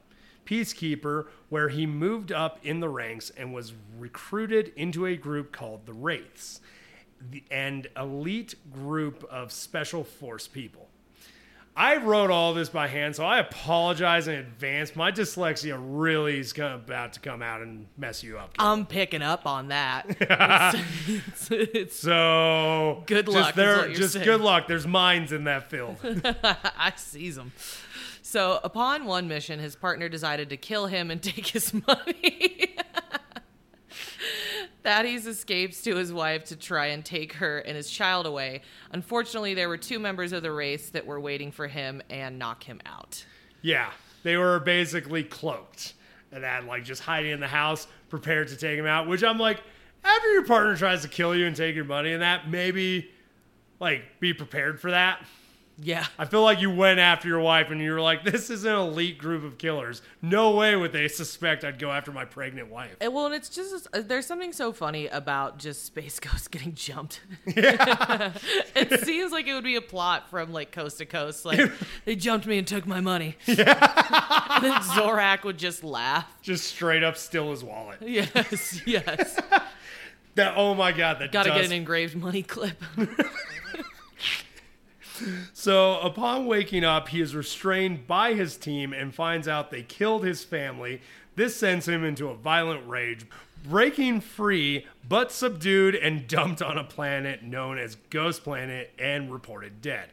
peacekeeper, 0.47 1.27
where 1.49 1.69
he 1.69 1.85
moved 1.85 2.31
up 2.31 2.57
in 2.63 2.79
the 2.79 2.89
ranks 2.89 3.29
and 3.37 3.53
was 3.53 3.73
recruited 3.99 4.73
into 4.75 5.05
a 5.05 5.15
group 5.15 5.51
called 5.51 5.85
the 5.85 5.93
Wraiths, 5.93 6.61
the, 7.29 7.43
an 7.51 7.85
elite 7.95 8.55
group 8.71 9.23
of 9.25 9.51
special 9.51 10.03
force 10.03 10.47
people. 10.47 10.89
I 11.75 11.97
wrote 11.97 12.29
all 12.29 12.53
this 12.53 12.69
by 12.69 12.87
hand, 12.87 13.15
so 13.15 13.25
I 13.25 13.39
apologize 13.39 14.27
in 14.27 14.35
advance. 14.35 14.95
My 14.95 15.11
dyslexia 15.11 15.75
really 15.81 16.37
is 16.39 16.53
gonna, 16.53 16.75
about 16.75 17.13
to 17.13 17.19
come 17.19 17.41
out 17.41 17.61
and 17.61 17.87
mess 17.97 18.23
you 18.23 18.37
up. 18.37 18.53
I'm 18.59 18.85
picking 18.85 19.23
up 19.23 19.47
on 19.47 19.69
that. 19.69 20.05
it's, 20.19 21.49
it's, 21.49 21.51
it's- 21.51 21.95
So 21.95 23.03
Good 23.07 23.27
luck 23.27 23.49
is 23.49 23.55
There, 23.55 23.89
just 23.89 24.13
saying. 24.13 24.25
good 24.25 24.41
luck. 24.41 24.67
There's 24.67 24.85
mines 24.85 25.31
in 25.31 25.45
that 25.45 25.69
field. 25.71 25.97
I 26.43 26.93
seize 26.95 27.35
them. 27.35 27.51
So, 28.21 28.59
upon 28.63 29.05
one 29.05 29.27
mission, 29.27 29.59
his 29.59 29.75
partner 29.75 30.09
decided 30.09 30.49
to 30.49 30.57
kill 30.57 30.87
him 30.87 31.11
and 31.11 31.21
take 31.23 31.47
his 31.47 31.73
money. 31.73 32.75
Thaddeus 34.83 35.25
escapes 35.25 35.81
to 35.83 35.95
his 35.95 36.11
wife 36.11 36.43
to 36.45 36.55
try 36.55 36.87
and 36.87 37.03
take 37.05 37.33
her 37.33 37.59
and 37.59 37.77
his 37.77 37.89
child 37.89 38.25
away. 38.25 38.61
Unfortunately, 38.91 39.53
there 39.53 39.69
were 39.69 39.77
two 39.77 39.97
members 39.97 40.33
of 40.33 40.43
the 40.43 40.51
race 40.51 40.89
that 40.89 41.05
were 41.05 41.19
waiting 41.19 41.51
for 41.51 41.67
him 41.67 42.01
and 42.09 42.37
knock 42.37 42.63
him 42.63 42.81
out. 42.85 43.25
yeah, 43.61 43.91
they 44.23 44.37
were 44.37 44.59
basically 44.59 45.23
cloaked 45.23 45.93
and 46.31 46.43
that 46.43 46.65
like 46.65 46.83
just 46.83 47.01
hiding 47.01 47.31
in 47.31 47.39
the 47.39 47.47
house, 47.47 47.87
prepared 48.09 48.47
to 48.49 48.57
take 48.57 48.77
him 48.77 48.85
out. 48.85 49.07
Which 49.07 49.23
I'm 49.23 49.37
like, 49.37 49.61
after 50.03 50.31
your 50.33 50.45
partner 50.45 50.75
tries 50.75 51.01
to 51.03 51.07
kill 51.07 51.35
you 51.35 51.45
and 51.45 51.55
take 51.55 51.75
your 51.75 51.85
money 51.85 52.13
and 52.13 52.21
that, 52.21 52.49
maybe 52.49 53.09
like 53.79 54.03
be 54.19 54.33
prepared 54.33 54.79
for 54.81 54.91
that. 54.91 55.23
Yeah. 55.83 56.05
I 56.17 56.25
feel 56.25 56.41
like 56.43 56.61
you 56.61 56.71
went 56.71 56.99
after 56.99 57.27
your 57.27 57.39
wife 57.41 57.69
and 57.69 57.81
you 57.81 57.91
were 57.91 57.99
like, 58.01 58.23
this 58.23 58.49
is 58.49 58.63
an 58.63 58.73
elite 58.73 59.17
group 59.17 59.43
of 59.43 59.57
killers. 59.57 60.01
No 60.21 60.51
way 60.55 60.75
would 60.75 60.91
they 60.93 61.07
suspect 61.07 61.63
I'd 61.63 61.77
go 61.77 61.91
after 61.91 62.11
my 62.11 62.25
pregnant 62.25 62.69
wife. 62.69 62.95
And, 63.01 63.13
well, 63.13 63.25
and 63.25 63.35
it's 63.35 63.49
just 63.49 63.87
uh, 63.93 64.01
there's 64.01 64.25
something 64.25 64.53
so 64.53 64.71
funny 64.71 65.07
about 65.07 65.59
just 65.59 65.83
Space 65.85 66.19
Ghost 66.21 66.51
getting 66.51 66.73
jumped. 66.73 67.21
it 67.45 69.03
seems 69.05 69.31
like 69.31 69.47
it 69.47 69.53
would 69.53 69.63
be 69.63 69.75
a 69.75 69.81
plot 69.81 70.29
from 70.29 70.53
like 70.53 70.71
Coast 70.71 70.99
to 70.99 71.05
Coast. 71.05 71.43
Like 71.45 71.71
they 72.05 72.15
jumped 72.15 72.47
me 72.47 72.57
and 72.57 72.65
took 72.67 72.85
my 72.87 73.01
money. 73.01 73.35
Yeah. 73.45 74.55
and 74.55 74.63
then 74.63 74.81
Zorak 74.81 75.43
would 75.43 75.57
just 75.57 75.83
laugh. 75.83 76.25
Just 76.41 76.65
straight 76.65 77.03
up 77.03 77.17
steal 77.17 77.51
his 77.51 77.63
wallet. 77.63 77.99
Yes, 78.01 78.81
yes. 78.85 79.39
That 80.35 80.55
oh 80.57 80.73
my 80.73 80.91
god, 80.91 81.19
that 81.19 81.31
Got 81.31 81.43
to 81.43 81.49
does. 81.49 81.61
get 81.61 81.65
an 81.67 81.73
engraved 81.73 82.15
money 82.15 82.41
clip. 82.41 82.81
So 85.53 85.99
upon 85.99 86.45
waking 86.45 86.83
up, 86.83 87.09
he 87.09 87.21
is 87.21 87.35
restrained 87.35 88.07
by 88.07 88.33
his 88.33 88.57
team 88.57 88.93
and 88.93 89.13
finds 89.13 89.47
out 89.47 89.71
they 89.71 89.83
killed 89.83 90.25
his 90.25 90.43
family. 90.43 91.01
This 91.35 91.55
sends 91.55 91.87
him 91.87 92.03
into 92.03 92.29
a 92.29 92.35
violent 92.35 92.87
rage, 92.87 93.25
breaking 93.63 94.21
free, 94.21 94.85
but 95.07 95.31
subdued 95.31 95.95
and 95.95 96.27
dumped 96.27 96.61
on 96.61 96.77
a 96.77 96.83
planet 96.83 97.43
known 97.43 97.77
as 97.77 97.95
Ghost 98.09 98.43
Planet 98.43 98.91
and 98.99 99.31
reported 99.31 99.81
dead. 99.81 100.09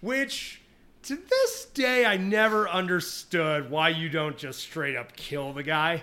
Which 0.00 0.60
to 1.04 1.16
this 1.16 1.66
day, 1.66 2.04
I 2.04 2.16
never 2.16 2.68
understood 2.68 3.70
why 3.70 3.90
you 3.90 4.08
don't 4.08 4.36
just 4.36 4.60
straight 4.60 4.96
up 4.96 5.16
kill 5.16 5.52
the 5.52 5.62
guy. 5.62 6.02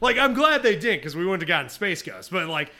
Like, 0.00 0.18
I'm 0.18 0.34
glad 0.34 0.62
they 0.62 0.74
didn't 0.76 0.98
because 0.98 1.14
we 1.14 1.24
wouldn't 1.24 1.42
have 1.42 1.48
gotten 1.48 1.68
Space 1.68 2.02
Ghost. 2.02 2.30
But 2.30 2.48
like, 2.48 2.72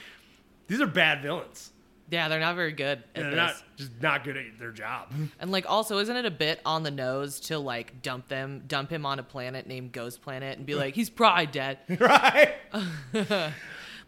these 0.67 0.81
are 0.81 0.87
bad 0.87 1.23
villains. 1.23 1.72
Yeah, 2.13 2.29
they're 2.29 2.41
not 2.41 2.57
very 2.57 2.73
good 2.73 2.99
at 2.99 3.15
they're 3.15 3.31
this. 3.31 3.37
not 3.37 3.63
just 3.77 3.91
not 4.03 4.23
good 4.23 4.37
at 4.37 4.59
their 4.59 4.71
job. 4.71 5.11
And 5.41 5.51
like 5.51 5.65
also 5.69 5.97
isn't 5.97 6.15
it 6.15 6.27
a 6.27 6.31
bit 6.31 6.61
on 6.67 6.83
the 6.83 6.91
nose 6.91 7.41
to 7.41 7.59
like 7.59 8.03
dump 8.03 8.29
them 8.29 8.65
dump 8.67 8.91
him 8.91 9.07
on 9.07 9.19
a 9.19 9.23
planet 9.23 9.67
named 9.67 9.93
Ghost 9.93 10.21
Planet 10.21 10.59
and 10.59 10.67
be 10.67 10.75
like, 10.75 10.95
he's 10.95 11.09
probably 11.09 11.47
dead. 11.47 11.79
right? 11.99 12.53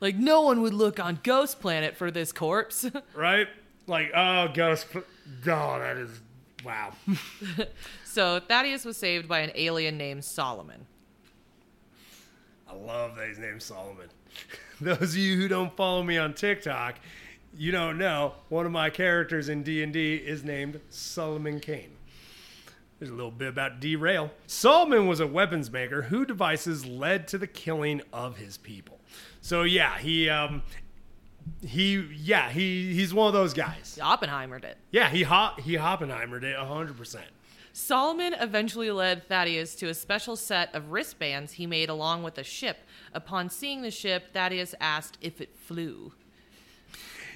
like 0.01 0.17
no 0.17 0.43
one 0.43 0.61
would 0.61 0.75
look 0.75 1.01
on 1.01 1.19
Ghost 1.23 1.61
Planet 1.61 1.97
for 1.97 2.11
this 2.11 2.31
corpse. 2.31 2.87
Right? 3.15 3.49
Like, 3.87 4.11
oh, 4.15 4.49
Ghost. 4.53 4.87
Oh, 4.95 5.79
that 5.79 5.97
is 5.97 6.11
wow. 6.63 6.93
so 8.05 8.39
Thaddeus 8.39 8.85
was 8.85 8.99
saved 8.99 9.27
by 9.27 9.39
an 9.41 9.51
alien 9.55 9.97
named 9.97 10.25
Solomon. 10.25 10.87
I 12.69 12.75
love 12.75 13.17
that 13.17 13.29
his 13.29 13.39
name's 13.39 13.65
Solomon. 13.65 14.09
Those 14.81 15.01
of 15.01 15.17
you 15.17 15.37
who 15.37 15.49
don't 15.49 15.75
follow 15.75 16.03
me 16.03 16.19
on 16.19 16.35
TikTok, 16.35 16.99
you 17.57 17.73
don't 17.73 17.99
know 17.99 18.35
one 18.49 18.67
of 18.67 18.73
my 18.73 18.91
characters 18.91 19.49
in 19.49 19.63
D 19.63 19.83
and 19.83 19.93
D 19.93 20.17
is 20.17 20.45
named 20.45 20.81
Solomon 20.91 21.61
Kane. 21.61 21.91
There's 22.99 23.11
a 23.11 23.15
little 23.15 23.31
bit 23.31 23.49
about 23.49 23.81
derail. 23.81 24.31
Solomon 24.47 25.07
was 25.07 25.21
a 25.21 25.27
weapons 25.27 25.71
maker 25.71 26.03
whose 26.03 26.27
devices 26.27 26.87
led 26.87 27.29
to 27.29 27.39
the 27.39 27.47
killing 27.47 28.03
of 28.13 28.37
his 28.37 28.57
people. 28.57 29.01
So 29.41 29.63
yeah, 29.63 29.99
he 29.99 30.29
um 30.29 30.63
he 31.67 31.97
yeah 32.15 32.51
he 32.51 32.95
he's 32.95 33.13
one 33.13 33.27
of 33.27 33.33
those 33.33 33.53
guys. 33.53 33.99
Oppenheimered 34.01 34.65
it. 34.65 34.79
Yeah, 34.91 35.11
he 35.11 35.23
hop 35.23 35.61
he 35.61 35.77
Oppenheimered 35.77 36.45
it 36.45 36.57
hundred 36.57 36.97
percent. 36.97 37.27
Solomon 37.73 38.35
eventually 38.35 38.93
led 38.93 39.27
Thaddeus 39.29 39.75
to 39.77 39.89
a 39.89 39.95
special 39.95 40.37
set 40.37 40.73
of 40.75 40.93
wristbands 40.93 41.55
he 41.55 41.67
made 41.67 41.89
along 41.89 42.23
with 42.23 42.39
a 42.39 42.45
ship. 42.45 42.79
Upon 43.13 43.51
seeing 43.51 43.83
the 43.83 43.91
ship, 43.91 44.33
Thaddeus 44.33 44.77
asked 44.81 45.19
if 45.21 45.41
it 45.41 45.57
flew. 45.57 46.13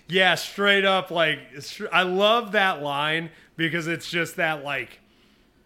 Yeah, 0.09 0.35
straight 0.37 0.85
up 0.85 1.11
like 1.11 1.39
I 1.93 2.03
love 2.03 2.53
that 2.53 2.83
line 2.83 3.31
because 3.57 3.87
it's 3.87 4.11
just 4.11 4.37
that 4.37 4.65
like 4.65 5.01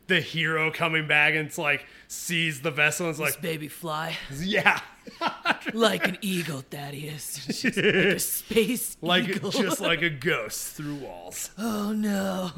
the 0.09 0.21
hero 0.21 0.71
coming 0.71 1.07
back 1.07 1.35
and 1.35 1.47
it's 1.47 1.59
like 1.59 1.87
sees 2.09 2.61
the 2.61 2.71
vessel 2.71 3.07
and 3.07 3.13
it's 3.13 3.21
This 3.21 3.35
like 3.37 3.43
baby 3.43 3.69
fly 3.69 4.17
yeah 4.41 4.81
like 5.75 6.07
an 6.07 6.19
eagle, 6.21 6.63
Thaddeus. 6.71 7.47
Just 7.47 7.65
like 7.65 7.77
a 7.77 8.19
space 8.21 8.97
like 9.01 9.29
eagle. 9.29 9.51
just 9.51 9.81
like 9.81 10.03
a 10.03 10.11
ghost 10.11 10.75
through 10.77 10.97
walls. 10.97 11.51
oh 11.59 11.93
no, 11.93 12.51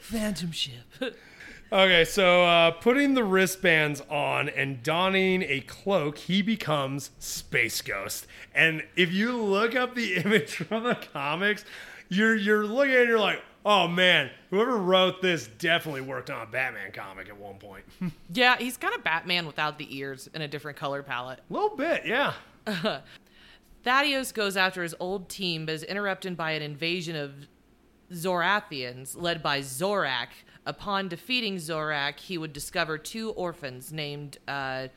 phantom 0.00 0.52
ship. 0.52 1.16
Okay, 1.72 2.04
so 2.04 2.44
uh, 2.44 2.70
putting 2.72 3.14
the 3.14 3.24
wristbands 3.24 4.02
on 4.10 4.50
and 4.50 4.82
donning 4.82 5.42
a 5.42 5.60
cloak, 5.62 6.18
he 6.18 6.42
becomes 6.42 7.12
Space 7.18 7.80
Ghost. 7.80 8.26
And 8.54 8.82
if 8.94 9.10
you 9.10 9.34
look 9.34 9.74
up 9.74 9.94
the 9.94 10.16
image 10.22 10.56
from 10.56 10.84
the 10.84 10.98
comics, 11.14 11.64
you're 12.10 12.36
you're 12.36 12.66
looking 12.66 12.92
at 12.92 13.00
it, 13.00 13.08
you're 13.08 13.18
like, 13.18 13.42
oh 13.64 13.88
man, 13.88 14.30
whoever 14.50 14.76
wrote 14.76 15.22
this 15.22 15.46
definitely 15.46 16.02
worked 16.02 16.28
on 16.28 16.46
a 16.46 16.50
Batman 16.50 16.92
comic 16.92 17.30
at 17.30 17.38
one 17.38 17.56
point. 17.56 17.84
Yeah, 18.34 18.58
he's 18.58 18.76
kind 18.76 18.94
of 18.94 19.02
Batman 19.02 19.46
without 19.46 19.78
the 19.78 19.96
ears 19.96 20.28
and 20.34 20.42
a 20.42 20.48
different 20.48 20.76
color 20.76 21.02
palette. 21.02 21.40
A 21.48 21.52
little 21.52 21.74
bit, 21.74 22.04
yeah. 22.04 22.34
Thaddeus 23.82 24.32
goes 24.32 24.56
after 24.56 24.82
his 24.82 24.94
old 25.00 25.28
team, 25.28 25.66
but 25.66 25.74
is 25.74 25.82
interrupted 25.82 26.36
by 26.36 26.52
an 26.52 26.62
invasion 26.62 27.16
of 27.16 27.32
Zorathians 28.12 29.14
led 29.20 29.42
by 29.42 29.60
Zorak. 29.60 30.28
Upon 30.64 31.08
defeating 31.08 31.56
Zorak, 31.56 32.20
he 32.20 32.38
would 32.38 32.52
discover 32.52 32.96
two 32.96 33.30
orphans 33.30 33.92
named 33.92 34.38
uh, 34.46 34.88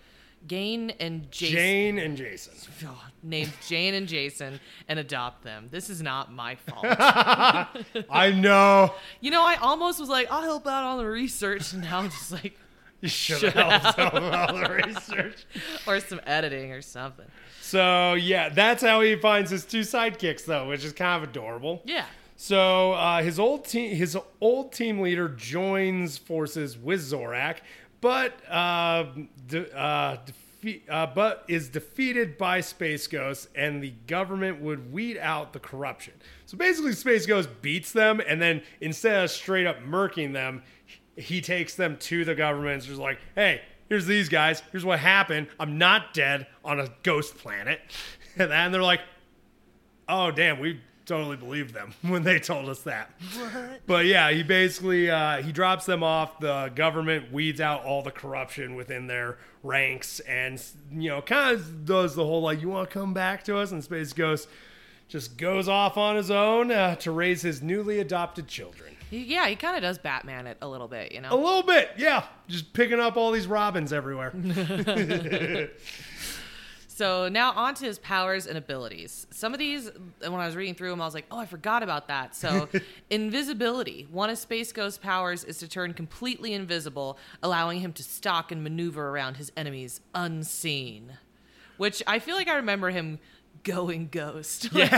Gain 0.48 0.92
and 1.00 1.32
Jason. 1.32 1.56
Jane 1.56 1.98
and 2.00 2.18
Jason. 2.18 2.54
Oh, 2.88 3.04
named 3.24 3.52
Jane 3.68 3.96
and 3.96 4.08
Jason 4.08 4.60
and 4.88 5.00
adopt 5.00 5.44
them. 5.44 5.70
This 5.72 5.90
is 5.90 6.04
not 6.04 6.32
my 6.32 6.54
fault. 6.56 6.86
I 8.10 8.32
know. 8.36 8.94
you 9.22 9.32
know, 9.32 9.44
I 9.44 9.56
almost 9.56 10.00
was 10.00 10.10
like, 10.10 10.32
I'll 10.32 10.44
help 10.44 10.68
out 10.68 10.84
on 10.84 11.00
the 11.00 11.06
research, 11.08 11.74
and 11.74 11.82
now 11.82 11.98
I'm 12.00 12.10
just 12.12 12.32
like, 12.32 12.56
You 13.02 13.10
should 13.10 13.42
have 13.54 13.82
helped 13.82 13.98
out 14.00 14.14
with 14.14 14.24
all 14.24 14.54
the 14.56 14.82
research. 14.86 15.46
or 15.88 16.00
some 16.00 16.22
editing 16.28 16.72
or 16.74 16.82
something. 16.84 17.26
So 17.62 18.14
yeah, 18.14 18.50
that's 18.50 18.84
how 18.84 19.02
he 19.02 19.16
finds 19.16 19.50
his 19.50 19.66
two 19.66 19.82
sidekicks 19.82 20.46
though, 20.46 20.68
which 20.68 20.84
is 20.86 20.94
kind 20.94 21.24
of 21.24 21.28
adorable. 21.30 21.82
Yeah. 21.86 22.06
So 22.36 22.94
uh, 22.94 23.22
his 23.24 23.40
old 23.40 23.66
team, 23.66 23.96
his 23.96 24.18
old 24.42 24.74
team 24.74 25.00
leader 25.00 25.30
joins 25.30 26.18
forces 26.18 26.78
with 26.78 27.00
Zorak, 27.02 27.58
but 28.02 28.34
uh, 28.50 29.06
de- 29.48 29.72
uh, 29.78 30.18
defe- 30.64 30.82
uh, 30.90 31.08
but 31.08 31.46
is 31.48 31.70
defeated 31.70 32.38
by 32.38 32.60
Space 32.60 33.08
Ghost, 33.08 33.48
and 33.56 33.82
the 33.82 33.94
government 34.08 34.62
would 34.62 34.92
weed 34.92 35.18
out 35.18 35.54
the 35.54 35.60
corruption. 35.60 36.14
So 36.46 36.58
basically, 36.58 36.92
Space 36.94 37.26
Ghost 37.26 37.50
beats 37.62 37.94
them, 37.94 38.22
and 38.28 38.42
then 38.42 38.62
instead 38.82 39.24
of 39.24 39.32
straight 39.32 39.66
up 39.66 39.82
murking 39.82 40.34
them, 40.34 40.62
he 41.16 41.40
takes 41.40 41.76
them 41.76 41.96
to 41.98 42.26
the 42.26 42.36
government. 42.36 42.84
And 42.84 42.92
is 42.92 43.00
like, 43.00 43.20
"Hey, 43.36 43.62
here's 43.88 44.06
these 44.08 44.28
guys. 44.28 44.62
Here's 44.74 44.84
what 44.84 45.00
happened. 45.00 45.48
I'm 45.58 45.78
not 45.78 46.14
dead 46.14 46.48
on 46.66 46.82
a 46.82 46.90
ghost 47.04 47.38
planet." 47.38 47.80
And 48.38 48.74
they're 48.74 48.84
like, 48.84 49.00
oh 50.08 50.32
damn 50.32 50.60
we 50.60 50.80
totally 51.06 51.38
believed 51.38 51.74
them 51.74 51.94
when 52.02 52.24
they 52.24 52.40
told 52.40 52.68
us 52.70 52.82
that. 52.82 53.12
But 53.88 54.06
yeah 54.06 54.32
he 54.32 54.44
basically 54.44 55.10
uh, 55.10 55.42
he 55.42 55.52
drops 55.52 55.86
them 55.86 56.04
off. 56.04 56.40
The 56.40 56.72
government 56.76 57.32
weeds 57.32 57.62
out 57.62 57.84
all 57.86 58.02
the 58.02 58.12
corruption 58.12 58.76
within 58.76 59.08
their 59.08 59.38
ranks 59.64 60.20
and 60.22 60.62
you 60.92 61.10
know 61.10 61.22
kind 61.22 61.56
of 61.56 61.86
does 61.86 62.16
the 62.16 62.24
whole 62.26 62.42
like 62.42 62.62
you 62.62 62.70
want 62.70 62.90
to 62.90 62.94
come 62.94 63.14
back 63.14 63.44
to 63.46 63.58
us? 63.58 63.72
And 63.72 63.84
space 63.84 64.14
ghost 64.14 64.48
just 65.08 65.38
goes 65.38 65.68
off 65.68 65.98
on 65.98 66.16
his 66.16 66.32
own 66.32 66.72
uh, 66.72 66.96
to 66.96 67.12
raise 67.12 67.42
his 67.42 67.62
newly 67.62 68.00
adopted 68.00 68.48
children. 68.48 68.96
Yeah, 69.12 69.48
he 69.48 69.56
kind 69.56 69.76
of 69.76 69.84
does 69.84 70.00
Batman 70.00 70.48
it 70.48 70.58
a 70.62 70.68
little 70.68 70.88
bit, 70.88 71.12
you 71.12 71.22
know. 71.22 71.30
a 71.32 71.38
little 71.38 71.64
bit 71.64 71.92
yeah. 71.98 72.26
Just 72.48 72.74
picking 72.74 73.00
up 73.00 73.18
all 73.18 73.32
these 73.32 73.48
robins 73.48 73.94
everywhere 73.94 74.32
So 76.96 77.28
now 77.28 77.52
on 77.52 77.76
to 77.76 77.84
his 77.84 78.00
powers 78.00 78.48
and 78.48 78.58
abilities. 78.58 79.28
Some 79.30 79.52
of 79.52 79.60
these, 79.60 79.92
when 80.22 80.36
I 80.36 80.46
was 80.46 80.56
reading 80.56 80.76
through 80.76 80.92
them, 80.92 81.02
I 81.02 81.06
was 81.06 81.14
like, 81.14 81.26
oh, 81.30 81.38
I 81.38 81.46
forgot 81.46 81.84
about 81.84 82.08
that. 82.08 82.34
So, 82.34 82.70
invisibility. 83.10 84.08
One 84.10 84.30
of 84.30 84.38
Space 84.38 84.72
Ghost's 84.72 84.98
powers 84.98 85.44
is 85.44 85.58
to 85.58 85.68
turn 85.68 85.94
completely 85.94 86.54
invisible, 86.54 87.18
allowing 87.44 87.82
him 87.82 87.92
to 87.92 88.02
stalk 88.02 88.50
and 88.50 88.64
maneuver 88.64 89.10
around 89.10 89.36
his 89.36 89.52
enemies 89.58 90.00
unseen. 90.14 91.18
Which 91.76 92.02
I 92.08 92.20
feel 92.20 92.38
like 92.38 92.48
I 92.48 92.56
remember 92.56 92.92
him 92.92 93.20
going 93.66 94.08
ghost. 94.08 94.72
Go- 94.74 94.80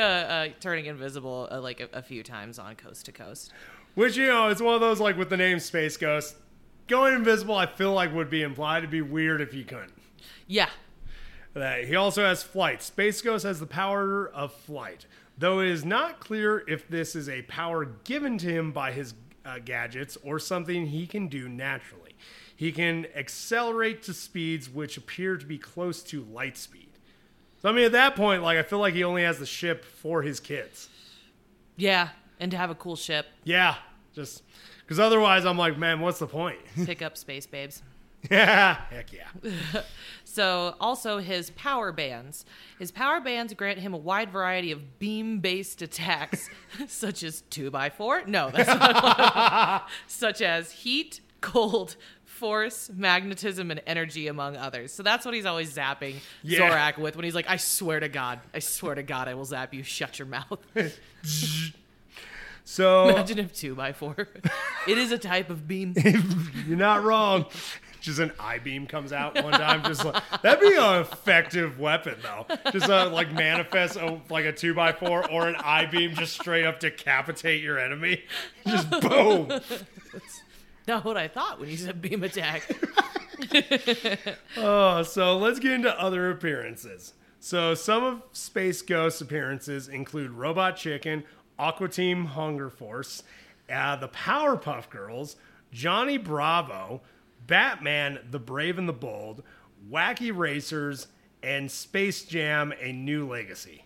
uh, 0.00 0.48
turning 0.58 0.86
invisible 0.86 1.46
uh, 1.52 1.60
like 1.60 1.78
a, 1.78 1.88
a 1.92 2.02
few 2.02 2.24
times 2.24 2.58
on 2.58 2.74
Coast 2.74 3.06
to 3.06 3.12
Coast. 3.12 3.52
Which 3.94 4.16
you 4.16 4.26
know, 4.26 4.48
it's 4.48 4.60
one 4.60 4.74
of 4.74 4.80
those 4.80 4.98
like 4.98 5.16
with 5.16 5.30
the 5.30 5.36
name 5.36 5.60
Space 5.60 5.96
Ghost, 5.96 6.34
going 6.88 7.14
invisible. 7.14 7.54
I 7.54 7.66
feel 7.66 7.92
like 7.92 8.12
would 8.12 8.28
be 8.28 8.42
implied. 8.42 8.78
It'd 8.78 8.90
be 8.90 9.02
weird 9.02 9.40
if 9.40 9.52
he 9.52 9.62
couldn't. 9.62 10.01
Yeah. 10.46 10.68
He 11.54 11.94
also 11.96 12.24
has 12.24 12.42
flight. 12.42 12.82
Space 12.82 13.20
Ghost 13.20 13.44
has 13.44 13.60
the 13.60 13.66
power 13.66 14.28
of 14.28 14.52
flight, 14.54 15.06
though 15.36 15.60
it 15.60 15.68
is 15.68 15.84
not 15.84 16.18
clear 16.18 16.64
if 16.66 16.88
this 16.88 17.14
is 17.14 17.28
a 17.28 17.42
power 17.42 17.84
given 18.04 18.38
to 18.38 18.46
him 18.46 18.72
by 18.72 18.92
his 18.92 19.14
uh, 19.44 19.58
gadgets 19.62 20.16
or 20.24 20.38
something 20.38 20.86
he 20.86 21.06
can 21.06 21.28
do 21.28 21.48
naturally. 21.48 22.14
He 22.56 22.72
can 22.72 23.06
accelerate 23.14 24.02
to 24.04 24.14
speeds 24.14 24.70
which 24.70 24.96
appear 24.96 25.36
to 25.36 25.44
be 25.44 25.58
close 25.58 26.02
to 26.04 26.22
light 26.24 26.56
speed. 26.56 26.88
So 27.60 27.68
I 27.68 27.72
mean, 27.72 27.84
at 27.84 27.92
that 27.92 28.16
point, 28.16 28.42
like 28.42 28.56
I 28.56 28.62
feel 28.62 28.78
like 28.78 28.94
he 28.94 29.04
only 29.04 29.22
has 29.24 29.38
the 29.38 29.46
ship 29.46 29.84
for 29.84 30.22
his 30.22 30.40
kids. 30.40 30.88
Yeah. 31.76 32.10
And 32.40 32.50
to 32.50 32.56
have 32.56 32.70
a 32.70 32.74
cool 32.74 32.96
ship, 32.96 33.26
Yeah, 33.44 33.76
just 34.14 34.42
because 34.80 34.98
otherwise, 34.98 35.44
I'm 35.44 35.58
like, 35.58 35.78
man, 35.78 36.00
what's 36.00 36.18
the 36.18 36.26
point? 36.26 36.58
pick 36.86 37.02
up 37.02 37.16
space 37.16 37.46
babes. 37.46 37.82
yeah, 38.30 38.76
heck 38.90 39.12
yeah. 39.12 39.82
So, 40.24 40.76
also 40.80 41.18
his 41.18 41.50
power 41.50 41.92
bands. 41.92 42.46
His 42.78 42.90
power 42.90 43.20
bands 43.20 43.52
grant 43.52 43.80
him 43.80 43.92
a 43.92 43.98
wide 43.98 44.30
variety 44.30 44.72
of 44.72 44.98
beam 44.98 45.40
based 45.40 45.82
attacks, 45.82 46.48
such 46.88 47.22
as 47.22 47.42
2x4. 47.50 48.26
No, 48.28 48.50
that's 48.50 48.66
not 48.66 49.02
one. 49.82 49.90
Such 50.06 50.40
as 50.40 50.72
heat, 50.72 51.20
cold, 51.42 51.96
force, 52.24 52.90
magnetism, 52.94 53.70
and 53.70 53.82
energy, 53.86 54.26
among 54.26 54.56
others. 54.56 54.90
So, 54.94 55.02
that's 55.02 55.26
what 55.26 55.34
he's 55.34 55.44
always 55.44 55.76
zapping 55.76 56.14
Yeah. 56.42 56.60
Zorak 56.60 56.96
with 56.96 57.14
when 57.14 57.26
he's 57.26 57.34
like, 57.34 57.50
I 57.50 57.58
swear 57.58 58.00
to 58.00 58.08
God, 58.08 58.40
I 58.54 58.60
swear 58.60 58.94
to 58.94 59.02
God, 59.02 59.28
I 59.28 59.34
will 59.34 59.44
zap 59.44 59.74
you. 59.74 59.82
Shut 59.82 60.18
your 60.18 60.28
mouth. 60.28 60.60
So 62.64 63.08
Imagine 63.08 63.40
if 63.40 63.52
2x4. 63.52 64.26
it 64.88 64.96
is 64.96 65.12
a 65.12 65.18
type 65.18 65.50
of 65.50 65.66
beam. 65.68 65.94
you're 66.66 66.76
not 66.78 67.02
wrong. 67.02 67.46
Just 68.02 68.18
an 68.18 68.32
I 68.38 68.58
beam 68.58 68.86
comes 68.86 69.12
out 69.12 69.40
one 69.42 69.52
time. 69.52 69.82
Just 69.84 70.04
like 70.04 70.22
that'd 70.42 70.60
be 70.60 70.76
an 70.76 71.00
effective 71.00 71.78
weapon 71.78 72.16
though. 72.22 72.46
Just 72.72 72.90
uh, 72.90 73.08
like 73.08 73.32
manifest 73.32 73.96
a, 73.96 74.20
like 74.28 74.44
a 74.44 74.52
two 74.52 74.74
by 74.74 74.92
four 74.92 75.30
or 75.30 75.46
an 75.48 75.54
I 75.56 75.86
beam, 75.86 76.14
just 76.14 76.34
straight 76.34 76.64
up 76.64 76.80
decapitate 76.80 77.62
your 77.62 77.78
enemy. 77.78 78.24
Just 78.66 78.90
boom. 78.90 79.46
That's 79.48 80.42
Not 80.88 81.04
what 81.04 81.16
I 81.16 81.28
thought 81.28 81.60
when 81.60 81.70
you 81.70 81.76
said 81.76 82.02
beam 82.02 82.22
attack. 82.24 82.68
Oh, 84.56 85.02
so 85.02 85.36
let's 85.36 85.58
get 85.58 85.72
into 85.72 86.00
other 86.00 86.30
appearances. 86.30 87.14
So 87.40 87.74
some 87.74 88.04
of 88.04 88.22
Space 88.32 88.82
Ghost's 88.82 89.20
appearances 89.20 89.88
include 89.88 90.30
Robot 90.30 90.76
Chicken, 90.76 91.24
Aqua 91.58 91.88
Teen 91.88 92.26
Hunger 92.26 92.70
Force, 92.70 93.24
uh, 93.72 93.96
the 93.96 94.08
Powerpuff 94.08 94.88
Girls, 94.90 95.36
Johnny 95.72 96.18
Bravo, 96.18 97.00
Batman, 97.52 98.18
The 98.30 98.38
Brave 98.38 98.78
and 98.78 98.88
the 98.88 98.94
Bold, 98.94 99.42
Wacky 99.90 100.34
Racers, 100.34 101.08
and 101.42 101.70
Space 101.70 102.24
Jam: 102.24 102.72
A 102.80 102.92
New 102.92 103.28
Legacy. 103.28 103.84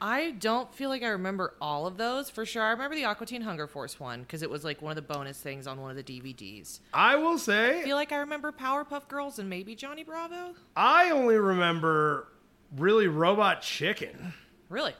I 0.00 0.36
don't 0.38 0.72
feel 0.72 0.88
like 0.88 1.02
I 1.02 1.08
remember 1.08 1.54
all 1.60 1.88
of 1.88 1.96
those 1.96 2.30
for 2.30 2.46
sure. 2.46 2.62
I 2.62 2.70
remember 2.70 2.94
the 2.94 3.06
Aqua 3.06 3.26
Teen 3.26 3.42
Hunger 3.42 3.66
Force 3.66 3.98
one 3.98 4.22
because 4.22 4.42
it 4.42 4.50
was 4.50 4.62
like 4.62 4.80
one 4.80 4.92
of 4.92 4.94
the 4.94 5.02
bonus 5.02 5.40
things 5.40 5.66
on 5.66 5.80
one 5.80 5.90
of 5.90 5.96
the 5.96 6.04
DVDs. 6.04 6.78
I 6.94 7.16
will 7.16 7.38
say. 7.38 7.80
I 7.80 7.82
feel 7.82 7.96
like 7.96 8.12
I 8.12 8.18
remember 8.18 8.52
Powerpuff 8.52 9.08
Girls 9.08 9.40
and 9.40 9.50
maybe 9.50 9.74
Johnny 9.74 10.04
Bravo. 10.04 10.54
I 10.76 11.10
only 11.10 11.38
remember 11.38 12.28
really 12.76 13.08
Robot 13.08 13.62
Chicken. 13.62 14.32
Really? 14.68 14.94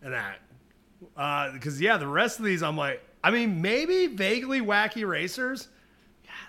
and 0.00 0.12
that. 0.12 0.38
Uh, 1.16 1.50
because 1.54 1.80
yeah, 1.80 1.96
the 1.96 2.06
rest 2.06 2.38
of 2.38 2.44
these, 2.44 2.62
I'm 2.62 2.76
like, 2.76 3.02
I 3.24 3.32
mean, 3.32 3.60
maybe 3.60 4.06
vaguely 4.06 4.60
wacky 4.60 5.04
racers. 5.04 5.66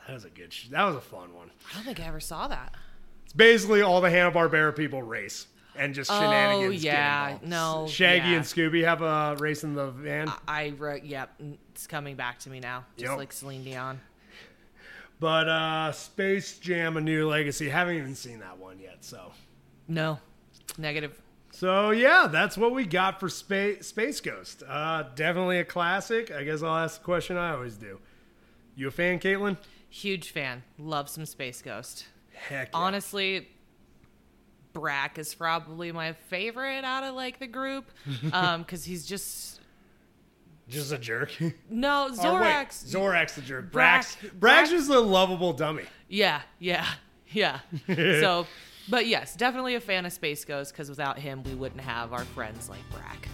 That 0.08 0.14
was 0.14 0.26
a 0.26 0.30
good. 0.30 0.52
Sh- 0.54 0.68
that 0.70 0.84
was 0.84 0.96
a 0.96 1.02
fun 1.02 1.34
one. 1.34 1.50
I 1.72 1.76
don't 1.76 1.84
think 1.84 2.00
I 2.00 2.04
ever 2.04 2.20
saw 2.20 2.48
that. 2.48 2.74
It's 3.26 3.34
basically 3.34 3.82
all 3.82 4.02
the 4.02 4.10
Hanna 4.10 4.32
Barbera 4.32 4.76
people 4.76 5.02
race 5.02 5.48
and 5.76 5.94
just 5.96 6.12
Oh, 6.12 6.20
shenanigans. 6.20 6.82
get 6.84 6.94
yeah. 6.94 7.38
No, 7.44 7.88
Shaggy 7.90 8.30
yeah. 8.30 8.36
and 8.36 8.46
Scooby 8.46 8.84
have 8.84 9.02
a 9.02 9.36
race 9.40 9.64
in 9.64 9.74
the 9.74 9.88
van, 9.92 10.32
I 10.48 10.70
wrote, 10.78 11.04
yep, 11.04 11.32
it's 11.72 11.88
coming 11.88 12.16
back 12.16 12.40
to 12.40 12.50
me 12.50 12.60
now. 12.60 12.86
Just 12.98 13.10
Yep. 13.12 13.18
like 13.18 13.32
Celine 13.34 13.64
Dion. 13.64 14.00
but 15.20 15.48
uh, 15.48 15.92
Space 15.92 16.60
Jam: 16.60 16.98
A 16.98 17.02
New 17.02 17.28
Legacy. 17.28 17.70
Haven't 17.70 17.96
even 17.96 18.16
seen 18.16 18.40
that 18.40 18.58
one 18.58 18.80
yet. 18.80 19.04
So, 19.06 19.32
No, 19.88 20.20
negative. 20.78 21.20
so 21.52 21.92
yeah, 21.92 22.28
that's 22.30 22.58
what 22.58 22.74
we 22.74 22.86
got 22.86 23.20
for 23.20 23.30
Space 23.30 23.88
Space 23.88 24.20
Ghost. 24.20 24.64
Uh, 24.68 25.04
definitely 25.16 25.60
a 25.60 25.66
classic. 25.66 26.32
I 26.32 26.44
guess 26.44 26.62
I'll 26.62 26.76
ask 26.78 27.00
the 27.00 27.06
question 27.06 27.38
I 27.38 27.54
always 27.54 27.76
do. 27.78 28.00
You 28.76 28.88
a 28.90 28.92
fan, 28.92 29.20
Caitlin? 29.20 29.58
Huge 29.94 30.32
fan. 30.32 30.64
Love 30.80 31.08
some 31.08 31.24
Space 31.24 31.62
Ghost. 31.62 32.08
Heck, 32.34 32.70
yeah. 32.70 32.80
Honestly, 32.80 33.48
Brak 34.74 35.20
is 35.20 35.36
probably 35.36 35.92
my 35.92 36.14
favorite 36.14 36.84
out 36.84 37.04
of 37.04 37.14
like 37.14 37.38
the 37.38 37.46
group 37.46 37.92
um 38.34 38.64
because 38.64 38.84
he's 38.84 39.06
just 39.06 39.62
just 40.68 40.92
a 40.92 40.98
jerk. 40.98 41.32
no 41.70 42.08
wait, 42.10 42.18
Zorak's. 42.20 42.84
Zorak's 42.92 43.36
the 43.36 43.42
jerk. 43.44 43.72
Brak- 43.72 44.02
Brax. 44.02 44.40
Brax 44.40 44.72
is 44.74 44.90
a 44.90 45.00
lovable 45.00 45.54
dummy. 45.54 45.84
Yeah, 46.10 46.42
yeah, 46.58 46.88
yeah. 47.28 47.60
so, 47.88 48.48
but 48.90 49.06
yes, 49.06 49.36
definitely 49.36 49.76
a 49.76 49.80
fan 49.80 50.08
of 50.08 50.12
Space 50.12 50.44
Ghost 50.44 50.74
because 50.74 50.90
without 50.90 51.20
him, 51.20 51.44
we 51.44 51.54
wouldn't 51.54 51.82
have 51.82 52.14
our 52.14 52.26
friends 52.26 52.68
like 52.68 52.82
Brak. 52.90 53.28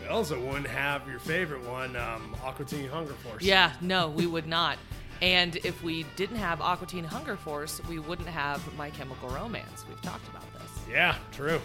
We 0.00 0.08
also 0.08 0.40
wouldn't 0.40 0.68
have 0.68 1.06
your 1.06 1.18
favorite 1.18 1.68
one, 1.68 1.96
um, 1.96 2.34
Aqua 2.42 2.64
Teen 2.64 2.88
Hunger 2.88 3.12
Force. 3.12 3.42
Yeah, 3.42 3.74
no, 3.82 4.08
we 4.08 4.24
would 4.26 4.46
not. 4.46 4.78
And 5.20 5.56
if 5.56 5.82
we 5.82 6.04
didn't 6.16 6.36
have 6.36 6.60
Aqua 6.60 6.86
Teen 6.86 7.04
Hunger 7.04 7.36
Force, 7.36 7.80
we 7.88 7.98
wouldn't 7.98 8.28
have 8.28 8.62
My 8.76 8.90
Chemical 8.90 9.28
Romance. 9.30 9.84
We've 9.88 10.00
talked 10.02 10.28
about 10.28 10.44
this. 10.54 10.70
Yeah, 10.90 11.16
true. 11.32 11.60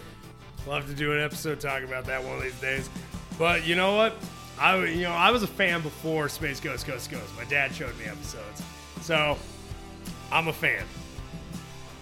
Love 0.66 0.86
to 0.88 0.94
do 0.94 1.12
an 1.12 1.20
episode 1.20 1.60
talking 1.60 1.86
about 1.86 2.04
that 2.06 2.22
one 2.22 2.36
of 2.36 2.42
these 2.42 2.58
days. 2.60 2.88
But 3.38 3.66
you 3.66 3.76
know 3.76 3.96
what? 3.96 4.16
I 4.58 4.84
you 4.84 5.02
know 5.02 5.12
I 5.12 5.30
was 5.30 5.42
a 5.42 5.48
fan 5.48 5.82
before 5.82 6.28
Space 6.28 6.60
Ghost 6.60 6.86
Ghost 6.86 7.10
Ghost. 7.10 7.36
My 7.36 7.44
dad 7.44 7.74
showed 7.74 7.96
me 7.98 8.04
episodes, 8.04 8.62
so 9.00 9.36
I'm 10.30 10.48
a 10.48 10.52
fan. 10.52 10.84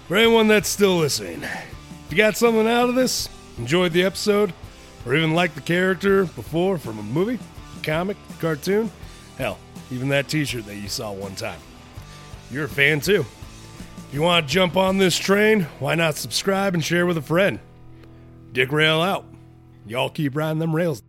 For 0.07 0.17
anyone 0.17 0.49
that's 0.49 0.69
still 0.69 0.99
listening, 0.99 1.43
if 1.43 2.07
you 2.11 2.17
got 2.17 2.37
something 2.37 2.69
out 2.69 2.89
of 2.89 2.95
this, 2.95 3.29
enjoyed 3.57 3.93
the 3.93 4.05
episode, 4.05 4.53
or 5.07 5.15
even 5.15 5.35
liked 5.35 5.55
the 5.55 5.61
character 5.63 6.25
before 6.25 6.77
from 6.77 6.99
a 6.99 7.03
movie, 7.03 7.39
comic, 7.83 8.17
cartoon, 8.39 8.91
hell, 9.39 9.59
even 9.93 10.09
that 10.09 10.29
T-shirt 10.29 10.67
that 10.67 10.77
you 10.77 10.89
saw 10.89 11.13
one 11.13 11.35
time, 11.35 11.61
you're 12.51 12.65
a 12.65 12.69
fan 12.69 13.01
too. 13.01 13.25
If 14.09 14.15
you 14.15 14.23
want 14.23 14.47
to 14.47 14.53
jump 14.53 14.77
on 14.77 14.99
this 14.99 15.17
train, 15.17 15.63
why 15.79 15.95
not 15.95 16.17
subscribe 16.17 16.75
and 16.75 16.85
share 16.85 17.07
with 17.07 17.19
a 17.19 17.23
friend? 17.23 17.61
Dick 18.53 18.73
Rail 18.73 19.01
out. 19.01 19.25
Y'all 19.87 20.11
keep 20.11 20.37
riding 20.37 20.59
them 20.59 20.75
rails. 20.75 21.03